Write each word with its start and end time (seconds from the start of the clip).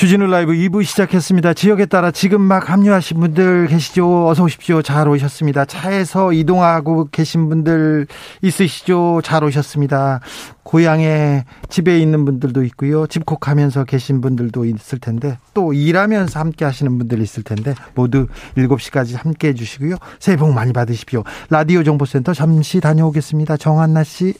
주진우 0.00 0.28
라이브 0.28 0.52
2부 0.52 0.82
시작했습니다. 0.82 1.52
지역에 1.52 1.84
따라 1.84 2.10
지금 2.10 2.40
막 2.40 2.70
합류하신 2.70 3.20
분들 3.20 3.66
계시죠? 3.66 4.28
어서 4.28 4.44
오십시오. 4.44 4.80
잘 4.80 5.06
오셨습니다. 5.06 5.66
차에서 5.66 6.32
이동하고 6.32 7.08
계신 7.12 7.50
분들 7.50 8.06
있으시죠? 8.40 9.20
잘 9.22 9.44
오셨습니다. 9.44 10.20
고향에 10.62 11.44
집에 11.68 11.98
있는 11.98 12.24
분들도 12.24 12.64
있고요. 12.64 13.06
집콕하면서 13.08 13.84
계신 13.84 14.22
분들도 14.22 14.64
있을 14.64 15.00
텐데 15.00 15.36
또 15.52 15.74
일하면서 15.74 16.40
함께 16.40 16.64
하시는 16.64 16.96
분들 16.96 17.20
있을 17.20 17.42
텐데 17.42 17.74
모두 17.94 18.26
7시까지 18.56 19.18
함께 19.22 19.48
해 19.48 19.54
주시고요. 19.54 19.96
새해 20.18 20.38
복 20.38 20.54
많이 20.54 20.72
받으십시오. 20.72 21.24
라디오 21.50 21.82
정보센터 21.82 22.32
잠시 22.32 22.80
다녀오겠습니다. 22.80 23.58
정한나 23.58 24.04
씨. 24.04 24.32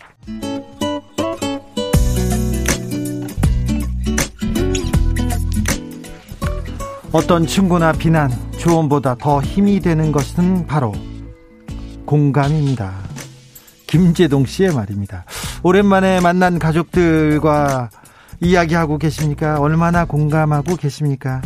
어떤 7.12 7.45
충고나 7.45 7.92
비난, 7.92 8.30
조언보다 8.59 9.16
더 9.16 9.42
힘이 9.42 9.80
되는 9.80 10.12
것은 10.12 10.66
바로 10.66 10.92
공감입니다. 12.05 12.95
김재동 13.88 14.46
씨의 14.46 14.73
말입니다. 14.73 15.24
오랜만에 15.65 16.20
만난 16.20 16.60
가족들과 16.60 17.90
이야기하고 18.40 18.98
계십니까? 18.98 19.59
얼마나 19.59 20.04
공감하고 20.04 20.76
계십니까? 20.76 21.43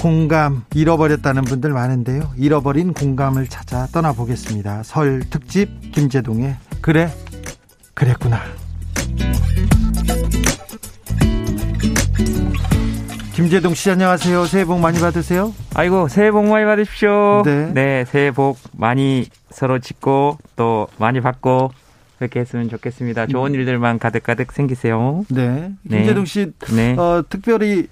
공감 0.00 0.64
잃어버렸다는 0.74 1.42
분들 1.42 1.70
많은데요. 1.70 2.32
잃어버린 2.36 2.94
공감을 2.94 3.48
찾아 3.48 3.86
떠나보겠습니다. 3.88 4.84
설 4.84 5.20
특집 5.28 5.92
김재동의 5.92 6.56
그래 6.80 7.12
그랬구나. 7.94 8.40
김재동 13.38 13.72
씨 13.74 13.88
안녕하세요. 13.88 14.46
새해 14.46 14.64
복 14.64 14.80
많이 14.80 14.98
받으세요. 14.98 15.54
아이고 15.76 16.08
새해 16.08 16.32
복 16.32 16.46
많이 16.46 16.64
받으십시오. 16.64 17.42
네, 17.44 17.72
네 17.72 18.04
새해 18.04 18.32
복 18.32 18.58
많이 18.76 19.26
서로 19.50 19.78
짓고 19.78 20.38
또 20.56 20.88
많이 20.98 21.20
받고 21.20 21.70
그렇게 22.18 22.40
했으면 22.40 22.68
좋겠습니다. 22.68 23.28
좋은 23.28 23.52
음. 23.52 23.54
일들만 23.54 24.00
가득가득 24.00 24.50
생기세요. 24.50 25.24
네, 25.28 25.70
네. 25.82 25.98
김재동 25.98 26.24
씨 26.24 26.50
네. 26.74 26.96
어, 26.98 27.22
특별히 27.28 27.86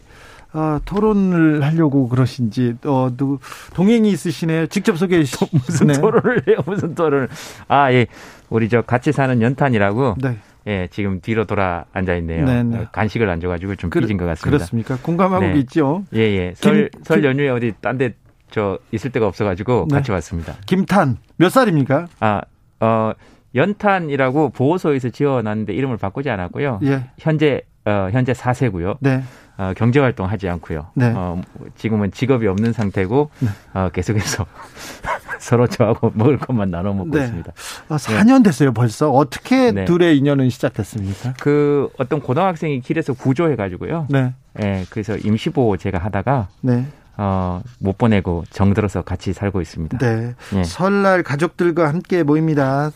어, 0.53 0.81
토론을 0.85 1.63
하려고 1.63 2.09
그러신지 2.09 2.75
어, 2.85 3.13
누, 3.17 3.39
동행이 3.73 4.11
있으시네요. 4.11 4.67
직접 4.67 4.99
소개해 4.99 5.23
주시죠. 5.23 5.47
무슨 5.53 5.87
네. 5.87 5.93
토론을 5.93 6.43
해요? 6.49 6.57
무슨 6.67 6.97
토론을? 6.97 7.29
아 7.69 7.93
예, 7.93 8.09
우리 8.51 8.69
저 8.69 8.83
같이 8.83 9.13
사는 9.13 9.41
연탄이라고. 9.41 10.17
네. 10.23 10.39
예, 10.67 10.89
지금 10.91 11.21
뒤로 11.21 11.45
돌아 11.45 11.85
앉아 11.93 12.15
있네요. 12.17 12.45
네네. 12.45 12.77
어, 12.79 12.87
간식을 12.93 13.29
안 13.29 13.41
줘가지고 13.41 13.77
좀 13.77 13.91
삐진 13.91 14.17
것 14.17 14.25
같습니다. 14.27 14.59
그렇습니까? 14.59 14.97
공감하고 15.03 15.47
네. 15.47 15.59
있죠. 15.61 16.05
예, 16.15 16.21
예. 16.21 16.53
설, 16.57 16.91
김, 16.91 17.03
설 17.05 17.25
연휴에 17.25 17.49
어디 17.49 17.73
딴 17.81 17.99
데 17.99 18.15
저 18.51 18.79
있을 18.93 19.11
데가 19.11 19.27
없어가지고 19.27 19.87
네. 19.91 19.97
같이 19.97 20.13
왔습니다. 20.13 20.55
김탄 20.67 21.19
몇 21.37 21.49
살입니까? 21.51 22.07
아, 22.21 22.43
어, 22.81 23.13
연탄이라고 23.55 24.51
보호소에서 24.51 25.11
지어놨는데 25.11 25.73
이름을 25.73 25.97
바꾸지 25.97 26.31
않았고요. 26.31 26.81
예. 26.85 27.05
현재 27.19 27.63
어, 27.85 28.09
현재 28.13 28.33
4세고요. 28.33 28.99
네. 29.01 29.23
어, 29.59 29.73
경제 29.77 30.01
활동 30.01 30.29
하지 30.29 30.49
않고요. 30.49 30.87
네. 30.95 31.13
어, 31.15 31.41
지금은 31.77 32.13
직업이 32.13 32.47
없는 32.47 32.73
상태고 32.73 33.31
네. 33.41 33.49
어, 33.75 33.89
계속해서 33.93 34.47
서로 35.41 35.67
저하고 35.67 36.13
먹을 36.15 36.39
것만 36.39 36.71
나눠 36.71 36.93
먹고 36.93 37.11
네. 37.11 37.25
있습니다. 37.25 37.53
아, 37.89 37.97
4년 37.97 38.45
됐어요, 38.45 38.73
벌써. 38.73 39.11
어떻게 39.11 39.73
네. 39.73 39.85
둘의 39.85 40.19
인연은 40.19 40.51
시작됐습니까? 40.51 41.35
그 41.41 41.89
어떤 41.99 42.21
고등학생이 42.21 42.81
길에서 42.81 43.13
구조해 43.13 43.57
가지고요. 43.57 44.07
네. 44.11 44.35
예, 44.63 44.85
그래서 44.91 45.17
임시보호 45.17 45.77
제가 45.77 45.99
하다가 45.99 46.49
네. 46.63 46.87
어, 47.19 47.63
못 47.79 47.97
보내고 47.97 48.45
정들어서 48.51 49.03
같이 49.03 49.33
살고 49.33 49.61
있습니다. 49.61 49.99
네. 49.99 50.35
예. 50.55 50.65
설날 50.65 51.23
가족들과 51.23 51.89
함께 51.89 52.23
모입니다. 52.23 52.91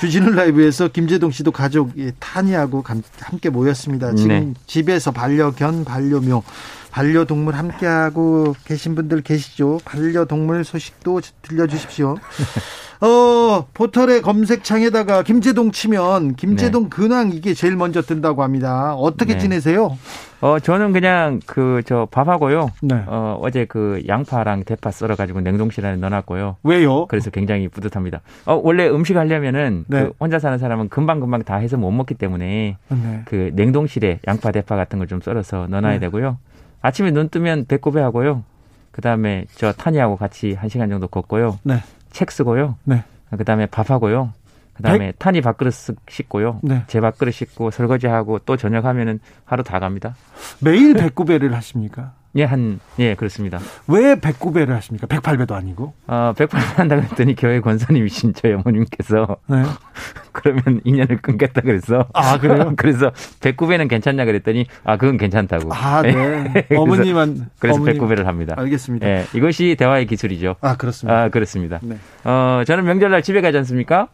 주진우 0.00 0.30
라이브에서 0.30 0.88
김재동 0.88 1.30
씨도 1.30 1.52
가족 1.52 1.92
타니하고 2.18 2.82
함께 3.20 3.48
모였습니다. 3.48 4.14
지금 4.14 4.28
네. 4.28 4.54
집에서 4.66 5.12
반려견, 5.12 5.84
반려묘, 5.84 6.42
반려동물 6.90 7.54
함께하고 7.54 8.54
계신 8.64 8.94
분들 8.94 9.22
계시죠? 9.22 9.80
반려동물 9.84 10.64
소식도 10.64 11.20
들려주십시오. 11.42 12.16
어, 13.02 13.66
포털의 13.72 14.20
검색창에다가 14.20 15.22
김재동 15.22 15.72
치면 15.72 16.34
김재동 16.34 16.84
네. 16.84 16.88
근황 16.90 17.30
이게 17.32 17.54
제일 17.54 17.74
먼저 17.74 18.02
뜬다고 18.02 18.42
합니다. 18.42 18.94
어떻게 18.94 19.34
네. 19.34 19.38
지내세요? 19.38 19.96
어, 20.42 20.58
저는 20.58 20.92
그냥 20.92 21.40
그 21.46 21.80
저 21.86 22.06
밥하고요. 22.10 22.70
네. 22.82 23.02
어, 23.06 23.38
어제 23.40 23.64
그 23.64 24.02
양파랑 24.06 24.64
대파 24.64 24.90
썰어 24.90 25.16
가지고 25.16 25.40
냉동실 25.40 25.86
안에 25.86 25.96
넣어 25.96 26.10
놨고요. 26.10 26.56
왜요? 26.62 27.06
그래서 27.06 27.30
굉장히 27.30 27.68
뿌듯합니다. 27.68 28.20
어, 28.44 28.60
원래 28.62 28.86
음식 28.88 29.16
하려면은 29.16 29.84
네. 29.88 30.02
그 30.04 30.12
혼자 30.20 30.38
사는 30.38 30.58
사람은 30.58 30.90
금방금방 30.90 31.44
다 31.44 31.56
해서 31.56 31.78
못 31.78 31.90
먹기 31.92 32.14
때문에 32.14 32.76
네. 32.88 33.22
그 33.24 33.50
냉동실에 33.54 34.20
양파 34.28 34.50
대파 34.52 34.76
같은 34.76 34.98
걸 34.98 35.06
좀 35.10 35.20
썰어서 35.22 35.66
넣어 35.70 35.80
놔야 35.80 35.94
네. 35.94 35.98
되고요. 36.00 36.36
아침에 36.82 37.10
눈 37.10 37.28
뜨면 37.28 37.66
배꼽에 37.66 38.00
하고요. 38.00 38.44
그다음에 38.90 39.44
저 39.54 39.72
타니하고 39.72 40.16
같이 40.16 40.54
한 40.54 40.68
시간 40.68 40.88
정도 40.88 41.06
걷고요. 41.06 41.58
네. 41.62 41.82
책 42.10 42.30
쓰고요. 42.30 42.76
네. 42.84 43.04
그다음에 43.30 43.66
밥하고요. 43.66 44.32
그다음에 44.74 45.06
백... 45.06 45.18
탄이 45.18 45.40
밥그릇 45.40 45.74
씻고요. 46.08 46.60
네. 46.62 46.82
제 46.86 47.00
밥그릇 47.00 47.34
씻고 47.34 47.70
설거지하고 47.70 48.40
또 48.40 48.56
저녁 48.56 48.84
하면은 48.86 49.20
하루 49.44 49.62
다 49.62 49.78
갑니다. 49.78 50.14
매일 50.60 50.94
배꼽배를 50.94 51.54
하십니까? 51.54 52.12
예, 52.36 52.44
한, 52.44 52.78
예, 53.00 53.16
그렇습니다. 53.16 53.58
왜 53.88 54.20
백구배를 54.20 54.72
하십니까? 54.76 55.08
백팔배도 55.08 55.54
아니고? 55.54 55.94
어, 56.06 56.32
백팔배 56.36 56.66
한다고 56.76 57.02
했더니 57.02 57.34
교회 57.34 57.60
권사님이신 57.60 58.34
저희 58.34 58.52
어머님께서. 58.52 59.36
네. 59.48 59.62
그러면 60.32 60.80
인연을 60.84 61.18
끊겠다 61.22 61.60
그래서. 61.62 62.06
아, 62.14 62.38
그래요? 62.38 62.74
그래서 62.78 63.10
백구배는 63.40 63.88
괜찮냐 63.88 64.24
그랬더니, 64.24 64.66
아, 64.84 64.96
그건 64.96 65.16
괜찮다고. 65.16 65.74
아, 65.74 66.02
네. 66.02 66.66
어머님은. 66.70 67.46
그래서 67.58 67.76
어머님. 67.80 67.94
백구배를 67.94 68.28
합니다. 68.28 68.54
알겠습니다. 68.56 69.08
예, 69.08 69.24
이것이 69.34 69.74
대화의 69.76 70.06
기술이죠. 70.06 70.54
아, 70.60 70.76
그렇습니다. 70.76 71.22
아, 71.22 71.28
그렇습니다. 71.30 71.80
네. 71.82 71.96
어, 72.22 72.62
저는 72.64 72.84
명절날 72.84 73.22
집에 73.22 73.40
가지 73.40 73.58
않습니까? 73.58 74.06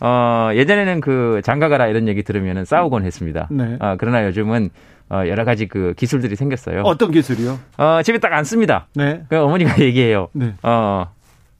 어, 0.00 0.50
예전에는 0.54 1.00
그 1.00 1.40
장가가라 1.42 1.88
이런 1.88 2.06
얘기 2.06 2.22
들으면 2.22 2.64
싸우곤 2.64 3.04
했습니다. 3.04 3.48
네. 3.50 3.76
아, 3.80 3.96
그러나 3.98 4.24
요즘은 4.26 4.70
어, 5.10 5.22
여러 5.26 5.44
가지 5.44 5.66
그 5.66 5.94
기술들이 5.96 6.36
생겼어요. 6.36 6.82
어떤 6.82 7.10
기술이요? 7.10 7.58
어, 7.78 8.00
집에 8.02 8.18
딱 8.18 8.32
앉습니다. 8.32 8.88
네. 8.94 9.22
그 9.28 9.36
어머니가 9.38 9.78
얘기해요. 9.80 10.28
네. 10.32 10.54
어, 10.62 11.06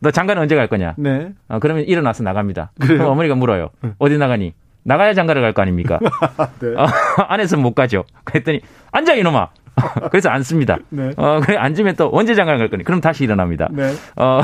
너 0.01 0.11
장가는 0.11 0.41
언제 0.43 0.55
갈 0.55 0.67
거냐? 0.69 0.95
네. 0.99 1.33
어, 1.49 1.59
그러면 1.59 1.85
일어나서 1.85 2.23
나갑니다. 2.23 2.73
그래요? 2.81 2.99
그럼 2.99 3.13
어머니가 3.13 3.35
물어요. 3.35 3.71
네. 3.83 3.91
어디 3.99 4.19
나가니? 4.19 4.53
나가야 4.85 5.13
장가를 5.15 5.43
갈 5.43 5.53
거 5.53 5.63
아닙니까? 5.63 5.99
네. 6.61 6.75
어, 6.77 6.87
안에서 7.29 7.57
못 7.57 7.75
가죠. 7.75 8.05
그랬더니 8.25 8.61
앉아 8.93 9.15
이놈아. 9.15 9.49
그래서 10.11 10.29
앉습니다. 10.29 10.79
네. 10.91 11.13
어, 11.17 11.41
그래 11.43 11.57
앉으면 11.57 11.95
또 11.97 12.11
언제 12.13 12.35
장가를 12.35 12.59
갈 12.59 12.69
거니? 12.69 12.85
그럼 12.85 13.01
다시 13.01 13.25
일어납니다. 13.25 13.69
네. 13.71 13.93
어, 14.17 14.41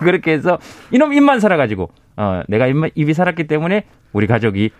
그렇게 0.00 0.32
해서 0.32 0.58
이놈 0.90 1.12
입만 1.12 1.40
살아가지고 1.40 1.90
어, 2.16 2.42
내가 2.48 2.66
입, 2.66 2.74
입이 2.94 3.12
살았기 3.12 3.46
때문에 3.46 3.84
우리 4.12 4.26
가족이 4.26 4.70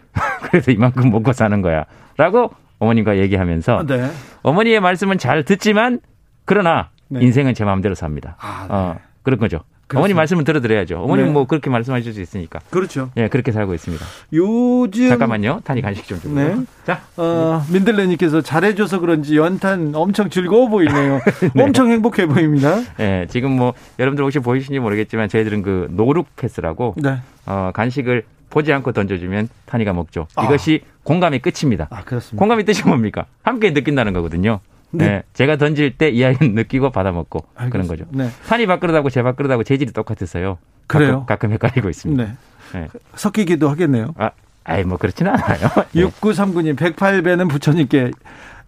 그래서 0.51 0.71
이만큼 0.73 1.11
먹고 1.11 1.33
사는 1.33 1.61
거야. 1.63 1.85
라고 2.17 2.51
어머님과 2.79 3.19
얘기하면서 3.19 3.85
네. 3.87 4.11
어머니의 4.43 4.81
말씀은 4.81 5.19
잘 5.19 5.45
듣지만 5.45 6.01
그러나 6.45 6.91
네. 7.09 7.21
인생은 7.23 7.55
제 7.55 7.65
마음대로 7.65 7.95
삽니다. 7.95 8.37
아, 8.39 8.67
네. 8.69 8.75
어, 8.75 8.97
그런 9.23 9.39
거죠. 9.39 9.61
그렇습니다. 9.89 10.01
어머니 10.01 10.15
말씀은 10.15 10.45
들어드려야죠. 10.45 11.01
어머님 11.03 11.27
네. 11.27 11.33
뭐 11.33 11.47
그렇게 11.47 11.71
말씀하실 11.71 12.13
수 12.13 12.21
있으니까. 12.21 12.61
그렇죠. 12.71 13.11
예, 13.17 13.29
그렇게 13.29 13.53
살고 13.53 13.73
있습니다. 13.73 14.05
요즘 14.35 15.09
잠깐만요. 15.09 15.63
탄이 15.65 15.81
간식 15.81 16.07
좀 16.07 16.21
주고요. 16.21 16.57
네. 16.57 16.65
자, 16.85 17.01
어, 17.17 17.65
민들레님께서 17.73 18.43
잘해줘서 18.43 19.01
그런지 19.01 19.39
연탄 19.39 19.93
엄청 19.95 20.29
즐거워 20.29 20.69
보이네요. 20.69 21.21
네. 21.55 21.63
엄청 21.63 21.91
행복해 21.91 22.27
보입니다. 22.27 22.77
예, 23.01 23.27
지금 23.31 23.53
뭐 23.53 23.73
여러분들 23.99 24.23
혹시 24.25 24.41
보이시는지 24.41 24.79
모르겠지만 24.79 25.31
저희들은 25.31 25.63
그 25.63 25.89
노룩 25.91 26.37
패스라고 26.37 26.95
네. 26.99 27.17
어, 27.47 27.71
간식을 27.73 28.25
보지 28.51 28.73
않고 28.75 28.93
던져주면 28.93 29.49
탄이가 29.65 29.95
먹죠. 29.95 30.27
아. 30.37 30.45
이것이 30.45 30.83
공감의 31.09 31.41
끝입니다. 31.41 31.89
아, 31.91 32.03
그렇습니다. 32.05 32.39
공감의 32.39 32.65
뜻이 32.67 32.87
뭡니까? 32.87 33.25
함께 33.43 33.73
느낀다는 33.73 34.13
거거든요. 34.13 34.61
네. 34.91 35.07
네. 35.07 35.23
제가 35.33 35.57
던질 35.57 35.97
때 35.97 36.11
이 36.11 36.25
아이는 36.25 36.55
느끼고 36.55 36.91
받아먹고 36.91 37.47
알겠습니다. 37.57 37.71
그런 37.71 37.87
거죠. 37.87 38.05
네. 38.17 38.31
탄이 38.47 38.67
밥그릇하고 38.67 39.09
제 39.11 39.23
밥그릇하고 39.23 39.65
재질이 39.65 39.93
똑같았어요. 39.93 40.59
그래요? 40.87 41.25
가끔, 41.27 41.49
가끔 41.49 41.53
헷갈리고 41.53 41.89
있습니다. 41.89 42.23
네. 42.25 42.33
네. 42.75 42.89
섞이기도 43.15 43.69
하겠네요. 43.71 44.15
아, 44.19 44.31
아이, 44.65 44.85
뭐 44.85 44.99
그렇지는 44.99 45.33
않아요. 45.33 45.69
6939님, 45.97 46.77
108배는 46.77 47.49
부처님께 47.51 48.11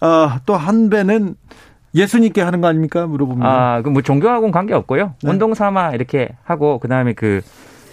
어, 0.00 0.30
또한 0.46 0.88
배는 0.88 1.34
예수님께 1.94 2.40
하는 2.40 2.60
거 2.62 2.68
아닙니까? 2.68 3.06
물어보면. 3.06 3.46
아, 3.46 3.82
그뭐 3.82 4.00
종교하고는 4.02 4.52
관계 4.52 4.72
없고요. 4.74 5.14
네. 5.22 5.30
운동 5.30 5.52
삼아 5.54 5.90
이렇게 5.90 6.30
하고 6.44 6.78
그다음에 6.78 7.12
그 7.12 7.42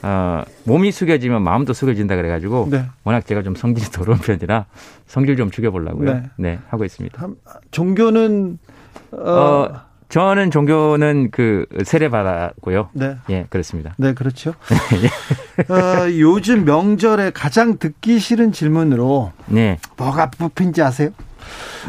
어, 0.04 0.44
몸이 0.64 0.92
숙여지면 0.92 1.42
마음도 1.42 1.74
숙여진다 1.74 2.16
그래가지고 2.16 2.68
네. 2.70 2.86
워낙 3.04 3.26
제가 3.26 3.44
좀 3.44 3.56
성질이 3.56 3.88
더러운 3.92 4.20
편이라 4.20 4.66
성질 5.06 5.36
좀 5.38 5.52
죽여보려고요. 5.52 6.14
네, 6.14 6.24
네 6.38 6.60
하고 6.70 6.86
있습니다. 6.86 7.28
종교는 7.72 8.60
어, 9.12 9.32
어 9.32 9.82
저는 10.10 10.52
종교는 10.52 11.32
그 11.32 11.66
세례 11.84 12.10
받았고요. 12.10 12.90
네. 12.94 13.18
예, 13.30 13.46
그렇습니다. 13.50 13.94
네, 13.98 14.14
그렇죠. 14.14 14.54
예. 15.04 15.74
어, 15.74 16.10
요즘 16.18 16.64
명절에 16.64 17.32
가장 17.32 17.78
듣기 17.78 18.20
싫은 18.20 18.54
질문으로 18.54 19.34
네. 19.48 19.80
뭐가 19.98 20.32
뽑힌지 20.32 20.82
아세요? 20.82 21.10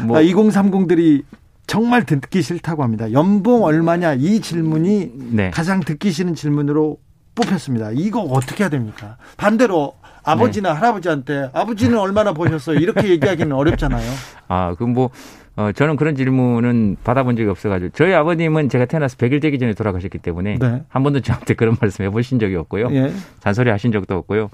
뭐. 0.05 0.17
아, 0.17 0.21
2030들이 0.21 1.23
정말 1.65 2.05
듣기 2.05 2.41
싫다고 2.41 2.83
합니다. 2.83 3.11
연봉 3.13 3.63
얼마냐 3.63 4.15
이 4.15 4.41
질문이 4.41 5.11
네. 5.31 5.51
가장 5.51 5.79
듣기 5.79 6.11
싫은 6.11 6.35
질문으로 6.35 6.97
뽑혔습니다. 7.39 7.91
이거 7.93 8.21
어떻게 8.21 8.63
해야 8.63 8.69
됩니까? 8.69 9.17
반대로 9.37 9.93
아버지나 10.23 10.73
네. 10.73 10.75
할아버지한테 10.79 11.49
아버지는 11.53 11.97
얼마나 11.97 12.33
버셨어요? 12.33 12.77
이렇게 12.79 13.09
얘기하기는 13.09 13.51
어렵잖아요. 13.51 14.09
아, 14.49 14.75
그럼 14.75 14.93
뭐 14.93 15.09
어, 15.55 15.71
저는 15.71 15.95
그런 15.95 16.15
질문은 16.15 16.97
받아본 17.03 17.35
적이 17.35 17.49
없어가지고 17.49 17.91
저희 17.93 18.13
아버님은 18.13 18.69
제가 18.69 18.85
태어나서 18.85 19.17
100일 19.17 19.41
되기 19.41 19.59
전에 19.59 19.73
돌아가셨기 19.73 20.17
때문에 20.19 20.57
네. 20.59 20.83
한 20.87 21.03
번도 21.03 21.21
저한테 21.21 21.53
그런 21.53 21.75
말씀 21.79 22.05
해보신 22.05 22.39
적이 22.39 22.55
없고요. 22.55 22.87
예. 22.91 23.11
잔소리 23.39 23.69
하신 23.69 23.91
적도 23.91 24.15
없고요. 24.15 24.49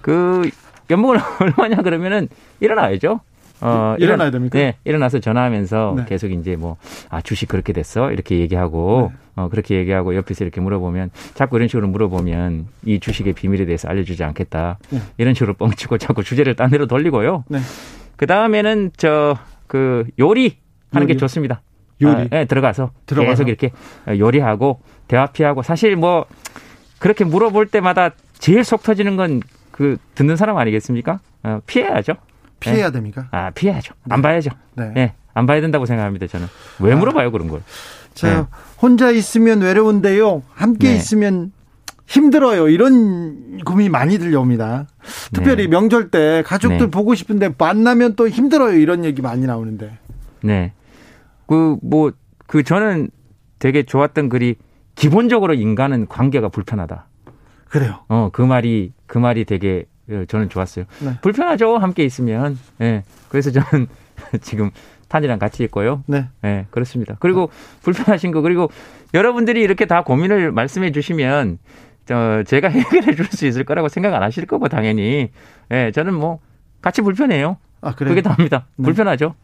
그 0.00 0.48
연봉을 0.90 1.18
얼마냐 1.40 1.82
그러면은 1.82 2.28
일어나야죠. 2.60 3.20
어, 3.60 3.96
일어나야 3.98 4.30
됩니까? 4.30 4.58
네, 4.58 4.76
일어나서 4.84 5.20
전화하면서 5.20 5.94
네. 5.98 6.04
계속 6.08 6.30
이제 6.30 6.56
뭐, 6.56 6.76
아, 7.10 7.20
주식 7.20 7.48
그렇게 7.48 7.72
됐어? 7.72 8.10
이렇게 8.12 8.38
얘기하고, 8.38 9.10
네. 9.12 9.18
어, 9.36 9.48
그렇게 9.48 9.76
얘기하고 9.76 10.14
옆에서 10.16 10.44
이렇게 10.44 10.60
물어보면, 10.60 11.10
자꾸 11.34 11.56
이런 11.56 11.68
식으로 11.68 11.88
물어보면, 11.88 12.66
이 12.84 13.00
주식의 13.00 13.32
비밀에 13.34 13.64
대해서 13.66 13.88
알려주지 13.88 14.22
않겠다. 14.24 14.78
네. 14.90 15.00
이런 15.18 15.34
식으로 15.34 15.54
뻥치고 15.54 15.98
자꾸 15.98 16.22
주제를 16.22 16.54
딴 16.54 16.70
데로 16.70 16.86
돌리고요. 16.86 17.44
네. 17.48 17.58
그 18.16 18.26
다음에는 18.26 18.92
저, 18.96 19.36
그, 19.66 20.04
요리 20.18 20.56
하는 20.92 21.04
요리. 21.08 21.14
게 21.14 21.18
좋습니다. 21.18 21.62
요리? 22.00 22.12
아, 22.22 22.28
네, 22.30 22.44
들어가서. 22.44 22.92
들어가서. 23.06 23.44
계속 23.44 23.48
이렇게 23.48 23.70
요리하고, 24.18 24.80
대화 25.08 25.26
피하고, 25.26 25.62
사실 25.62 25.96
뭐, 25.96 26.26
그렇게 26.98 27.24
물어볼 27.24 27.66
때마다 27.68 28.10
제일 28.38 28.64
속 28.64 28.82
터지는 28.82 29.16
건 29.16 29.40
그 29.78 29.96
듣는 30.16 30.34
사람 30.34 30.56
아니겠습니까? 30.56 31.20
어, 31.44 31.60
피해야죠. 31.64 32.14
피해야 32.60 32.86
네. 32.86 32.92
됩니까? 32.92 33.28
아, 33.30 33.50
피해야죠. 33.50 33.94
네. 34.04 34.14
안 34.14 34.22
봐야죠. 34.22 34.50
네. 34.74 34.92
네. 34.94 35.14
안 35.34 35.46
봐야 35.46 35.60
된다고 35.60 35.86
생각합니다, 35.86 36.26
저는. 36.26 36.46
왜 36.80 36.92
아. 36.92 36.96
물어봐요, 36.96 37.30
그런 37.30 37.48
걸? 37.48 37.62
자, 38.14 38.40
네. 38.40 38.46
혼자 38.80 39.10
있으면 39.10 39.60
외로운데요. 39.60 40.42
함께 40.52 40.88
네. 40.88 40.96
있으면 40.96 41.52
힘들어요. 42.06 42.68
이런 42.68 43.58
고민이 43.64 43.90
많이 43.90 44.18
들려옵니다. 44.18 44.86
특별히 45.32 45.64
네. 45.64 45.68
명절 45.68 46.10
때 46.10 46.42
가족들 46.44 46.90
보고 46.90 47.14
싶은데 47.14 47.54
만나면 47.56 48.16
또 48.16 48.28
힘들어요. 48.28 48.76
이런 48.78 49.04
얘기 49.04 49.22
많이 49.22 49.46
나오는데. 49.46 49.98
네. 50.42 50.72
그, 51.46 51.76
뭐, 51.82 52.12
그 52.46 52.62
저는 52.62 53.10
되게 53.58 53.82
좋았던 53.82 54.30
글이 54.30 54.56
기본적으로 54.94 55.54
인간은 55.54 56.08
관계가 56.08 56.48
불편하다. 56.48 57.06
그래요. 57.68 58.00
어, 58.08 58.30
그 58.32 58.42
말이, 58.42 58.92
그 59.06 59.18
말이 59.18 59.44
되게 59.44 59.76
예, 59.78 59.84
저는 60.28 60.48
좋았어요. 60.48 60.84
네. 61.00 61.18
불편하죠 61.22 61.76
함께 61.78 62.04
있으면. 62.04 62.58
예. 62.80 62.84
네. 62.84 63.04
그래서 63.28 63.50
저는 63.50 63.86
지금 64.40 64.70
탄이랑 65.08 65.38
같이 65.38 65.62
있고요. 65.64 66.02
네. 66.06 66.28
네, 66.42 66.66
그렇습니다. 66.70 67.16
그리고 67.20 67.50
불편하신 67.82 68.30
거 68.32 68.40
그리고 68.42 68.70
여러분들이 69.14 69.60
이렇게 69.62 69.86
다 69.86 70.02
고민을 70.02 70.52
말씀해 70.52 70.92
주시면 70.92 71.58
저 72.06 72.42
제가 72.44 72.68
해결해 72.70 73.14
줄 73.14 73.26
수 73.26 73.46
있을 73.46 73.64
거라고 73.64 73.88
생각 73.88 74.14
안 74.14 74.22
하실 74.22 74.46
거고 74.46 74.68
당연히. 74.68 75.30
예, 75.70 75.74
네, 75.84 75.92
저는 75.92 76.14
뭐 76.14 76.40
같이 76.82 77.02
불편해요. 77.02 77.56
아, 77.80 77.94
그래요? 77.94 78.10
그게 78.14 78.22
답니다. 78.22 78.66
네. 78.76 78.84
불편하죠. 78.84 79.34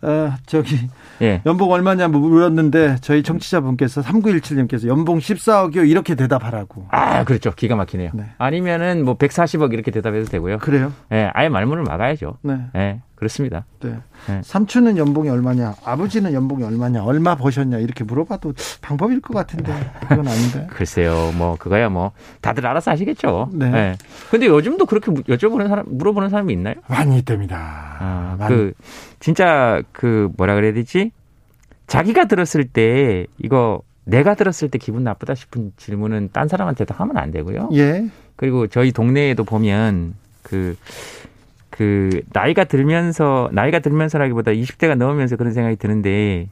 어, 0.00 0.32
저기 0.46 0.76
예. 1.22 1.42
연봉 1.44 1.72
얼마냐 1.72 2.08
물었는데 2.08 2.96
저희 3.00 3.22
청취자분께서 3.22 4.02
3917님께서 4.02 4.86
연봉 4.86 5.18
14억이요 5.18 5.88
이렇게 5.88 6.14
대답하라고. 6.14 6.86
아 6.90 7.24
그렇죠. 7.24 7.52
기가 7.52 7.74
막히네요. 7.74 8.10
네. 8.14 8.24
아니면은 8.38 9.04
뭐 9.04 9.16
140억 9.18 9.72
이렇게 9.72 9.90
대답해도 9.90 10.26
되고요. 10.26 10.58
그래요? 10.58 10.92
예, 11.12 11.30
아예 11.34 11.48
말문을 11.48 11.82
막아야죠. 11.82 12.38
네. 12.42 12.58
예, 12.76 13.00
그렇습니다. 13.18 13.64
네. 13.80 13.96
네. 14.28 14.40
삼촌은 14.44 14.96
연봉이 14.96 15.28
얼마냐, 15.28 15.74
아버지는 15.84 16.32
연봉이 16.32 16.62
얼마냐, 16.62 17.02
얼마 17.02 17.34
버셨냐 17.34 17.78
이렇게 17.78 18.04
물어봐도 18.04 18.54
방법일 18.80 19.20
것 19.20 19.34
같은데 19.34 19.72
그건 20.02 20.28
아닌데. 20.28 20.68
글쎄요, 20.70 21.32
뭐 21.36 21.56
그거야 21.58 21.88
뭐 21.88 22.12
다들 22.40 22.64
알아서 22.64 22.92
하시겠죠. 22.92 23.50
네. 23.52 23.70
네. 23.70 23.94
근데 24.30 24.46
요즘도 24.46 24.86
그렇게 24.86 25.10
여쭤보는 25.10 25.66
사람, 25.66 25.86
물어보는 25.88 26.28
사람이 26.28 26.52
있나요? 26.52 26.76
많이 26.86 27.18
있답니다. 27.18 27.56
아, 27.98 28.36
많이. 28.38 28.54
그 28.54 28.72
진짜 29.18 29.82
그 29.90 30.30
뭐라 30.36 30.54
그래야 30.54 30.72
되지? 30.72 31.10
자기가 31.88 32.26
들었을 32.26 32.68
때 32.68 33.26
이거 33.38 33.82
내가 34.04 34.36
들었을 34.36 34.70
때 34.70 34.78
기분 34.78 35.02
나쁘다 35.02 35.34
싶은 35.34 35.72
질문은 35.76 36.28
딴 36.32 36.46
사람한테도 36.46 36.94
하면 36.94 37.16
안 37.16 37.32
되고요. 37.32 37.70
예. 37.72 38.08
그리고 38.36 38.68
저희 38.68 38.92
동네에도 38.92 39.42
보면 39.42 40.14
그, 40.44 40.76
그, 41.78 42.22
나이가 42.32 42.64
들면서, 42.64 43.48
나이가 43.52 43.78
들면서라기보다 43.78 44.50
20대가 44.50 44.96
넘으면서 44.96 45.36
그런 45.36 45.52
생각이 45.52 45.76
드는데, 45.76 46.48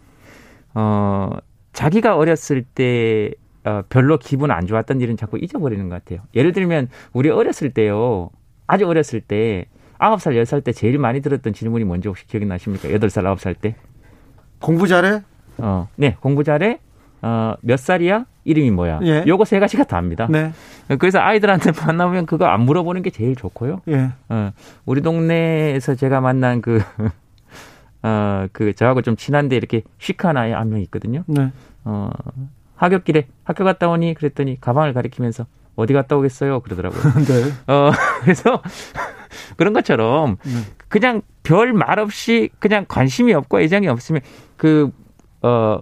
어, 0.75 1.31
자기가 1.73 2.17
어렸을 2.17 2.63
때, 2.63 3.33
어, 3.65 3.83
별로 3.89 4.19
기분 4.19 4.53
안 4.53 4.69
좋았던 4.69 5.01
일은 5.01 5.17
자꾸 5.17 5.37
잊어버리는 5.39 5.89
것 5.89 5.97
같아요. 5.97 6.21
예를 6.37 6.53
들면, 6.53 6.91
우리 7.13 7.29
어렸을 7.31 7.71
때요, 7.71 8.31
아주 8.69 8.87
어렸을 8.87 9.21
때, 9.21 9.67
아홉 9.99 10.21
살, 10.21 10.37
열 10.37 10.45
살 10.47 10.61
때 10.61 10.71
제일 10.73 10.97
많이 10.99 11.21
들었던 11.21 11.53
질문이 11.55 11.85
뭔지 11.85 12.07
혹시 12.07 12.25
기억이 12.29 12.47
나십니까? 12.47 12.93
여덟 12.93 13.11
살, 13.11 13.27
아홉 13.27 13.41
살 13.41 13.55
때? 13.57 13.75
공부 14.61 14.87
잘해? 14.87 15.23
어, 15.59 15.89
네, 15.97 16.17
공부 16.21 16.45
잘해? 16.45 16.79
어, 17.23 17.55
몇 17.63 17.79
살이야? 17.79 18.27
이름이 18.45 18.71
뭐야? 18.71 19.01
예. 19.03 19.25
요거 19.27 19.45
세 19.45 19.59
가지가 19.59 19.85
답니다. 19.85 20.27
네. 20.31 20.53
그래서 20.99 21.19
아이들한테 21.19 21.73
만나면 21.87 22.27
그거 22.27 22.47
안 22.47 22.61
물어보는 22.63 23.03
게 23.03 23.11
제일 23.11 23.35
좋고요. 23.35 23.81
예. 23.89 24.11
어, 24.29 24.53
우리 24.85 25.01
동네에서 25.01 25.95
제가 25.97 26.21
만난 26.21 26.61
그, 26.63 26.81
어, 28.03 28.47
그, 28.53 28.73
저하고 28.75 29.03
좀 29.03 29.17
친한데 29.17 29.57
이렇게 29.57 29.83
시크한 29.99 30.37
아이 30.37 30.53
한 30.53 30.69
명 30.71 30.81
있거든요. 30.83 31.25
네. 31.27 31.51
어, 31.85 32.11
하굣길에 32.77 33.27
학교 33.45 33.65
갔다 33.65 33.89
오니 33.89 34.15
그랬더니 34.15 34.61
가방을 34.61 34.93
가리키면서 34.93 35.47
어디 35.75 35.93
갔다 35.93 36.17
오겠어요? 36.17 36.61
그러더라고요. 36.61 37.03
네. 37.27 37.73
어, 37.73 37.91
그래서 38.23 38.63
그런 39.57 39.73
것처럼 39.73 40.37
네. 40.45 40.53
그냥 40.89 41.23
별 41.43 41.73
말 41.73 41.99
없이 41.99 42.51
그냥 42.59 42.85
관심이 42.87 43.33
없고 43.35 43.61
애정이 43.61 43.89
없으면 43.89 44.21
그, 44.57 44.91
어, 45.43 45.81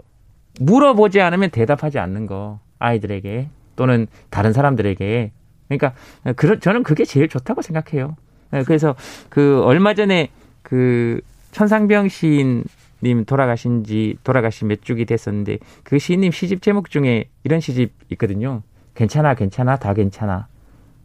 물어보지 0.60 1.20
않으면 1.20 1.50
대답하지 1.50 1.98
않는 1.98 2.26
거 2.26 2.60
아이들에게 2.78 3.48
또는 3.76 4.06
다른 4.30 4.52
사람들에게 4.52 5.32
그러니까 5.68 5.94
그 6.36 6.58
저는 6.60 6.82
그게 6.82 7.04
제일 7.04 7.28
좋다고 7.28 7.62
생각해요. 7.62 8.16
네, 8.50 8.62
그래서 8.64 8.94
그 9.28 9.62
얼마 9.64 9.94
전에 9.94 10.30
그 10.62 11.20
천상병 11.52 12.08
시인님 12.08 13.24
돌아가신 13.26 13.84
지 13.84 14.16
돌아가신 14.22 14.68
몇 14.68 14.82
주기 14.82 15.04
됐었는데 15.04 15.58
그 15.82 15.98
시인님 15.98 16.32
시집 16.32 16.62
제목 16.62 16.90
중에 16.90 17.28
이런 17.42 17.60
시집 17.60 17.92
있거든요. 18.10 18.62
괜찮아, 18.94 19.34
괜찮아, 19.34 19.76
다 19.76 19.94
괜찮아. 19.94 20.46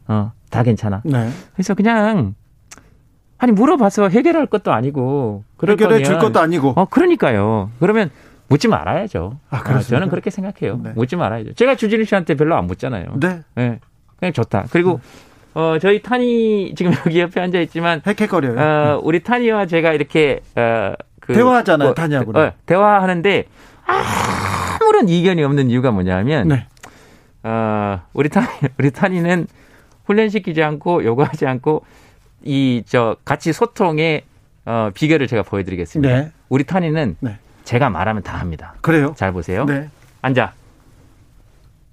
어, 0.07 0.31
다 0.49 0.63
괜찮아. 0.63 1.01
네. 1.05 1.29
그래서 1.53 1.73
그냥 1.73 2.35
아니 3.37 3.51
물어봐서 3.51 4.09
해결할 4.09 4.47
것도 4.47 4.71
아니고 4.73 5.43
해결해 5.65 6.03
줄 6.03 6.19
것도 6.19 6.39
아니고. 6.39 6.73
어, 6.75 6.85
그러니까요. 6.85 7.71
그러면 7.79 8.11
묻지 8.49 8.67
말아야죠. 8.67 9.39
아, 9.49 9.61
아, 9.63 9.79
저는 9.79 10.09
그렇게 10.09 10.29
생각해요. 10.29 10.79
네. 10.83 10.91
묻지 10.95 11.15
말아야죠. 11.15 11.53
제가 11.53 11.75
주진우 11.75 12.03
씨한테 12.05 12.35
별로 12.35 12.55
안 12.55 12.65
묻잖아요. 12.67 13.13
네. 13.19 13.41
네. 13.55 13.79
그냥 14.17 14.33
좋다. 14.33 14.65
그리고 14.71 14.99
어, 15.53 15.77
저희 15.79 16.01
탄이 16.01 16.73
지금 16.75 16.93
여기 17.05 17.19
옆에 17.21 17.39
앉아 17.41 17.59
있지만 17.61 18.01
헥헥거려요. 18.01 18.57
어, 18.59 18.99
우리 19.03 19.21
탄이와 19.21 19.65
제가 19.67 19.93
이렇게 19.93 20.41
어, 20.55 20.93
그, 21.19 21.33
대화하잖아요. 21.33 21.89
뭐, 21.89 21.93
탄이하고. 21.93 22.37
어, 22.37 22.51
대화하는데 22.65 23.45
아무런 23.85 25.07
이견이 25.09 25.43
없는 25.43 25.69
이유가 25.69 25.91
뭐냐면 25.91 26.47
네. 26.47 26.67
어, 27.43 28.01
우리 28.13 28.29
탄 28.29 28.45
우리 28.77 28.91
탄이는 28.91 29.47
훈련시키지 30.05 30.61
않고 30.63 31.03
요구하지 31.05 31.45
않고 31.45 31.83
이 32.43 32.83
저 32.87 33.15
같이 33.25 33.53
소통의 33.53 34.23
어, 34.65 34.89
비결을 34.93 35.27
제가 35.27 35.43
보여드리겠습니다. 35.43 36.15
네. 36.15 36.31
우리 36.49 36.63
탄이는 36.63 37.15
네. 37.19 37.37
제가 37.69 37.91
말하면 37.91 38.23
다 38.23 38.39
합니다. 38.39 38.73
그래요? 38.81 39.13
잘 39.15 39.31
보세요. 39.31 39.63
네. 39.65 39.89
앉아. 40.23 40.53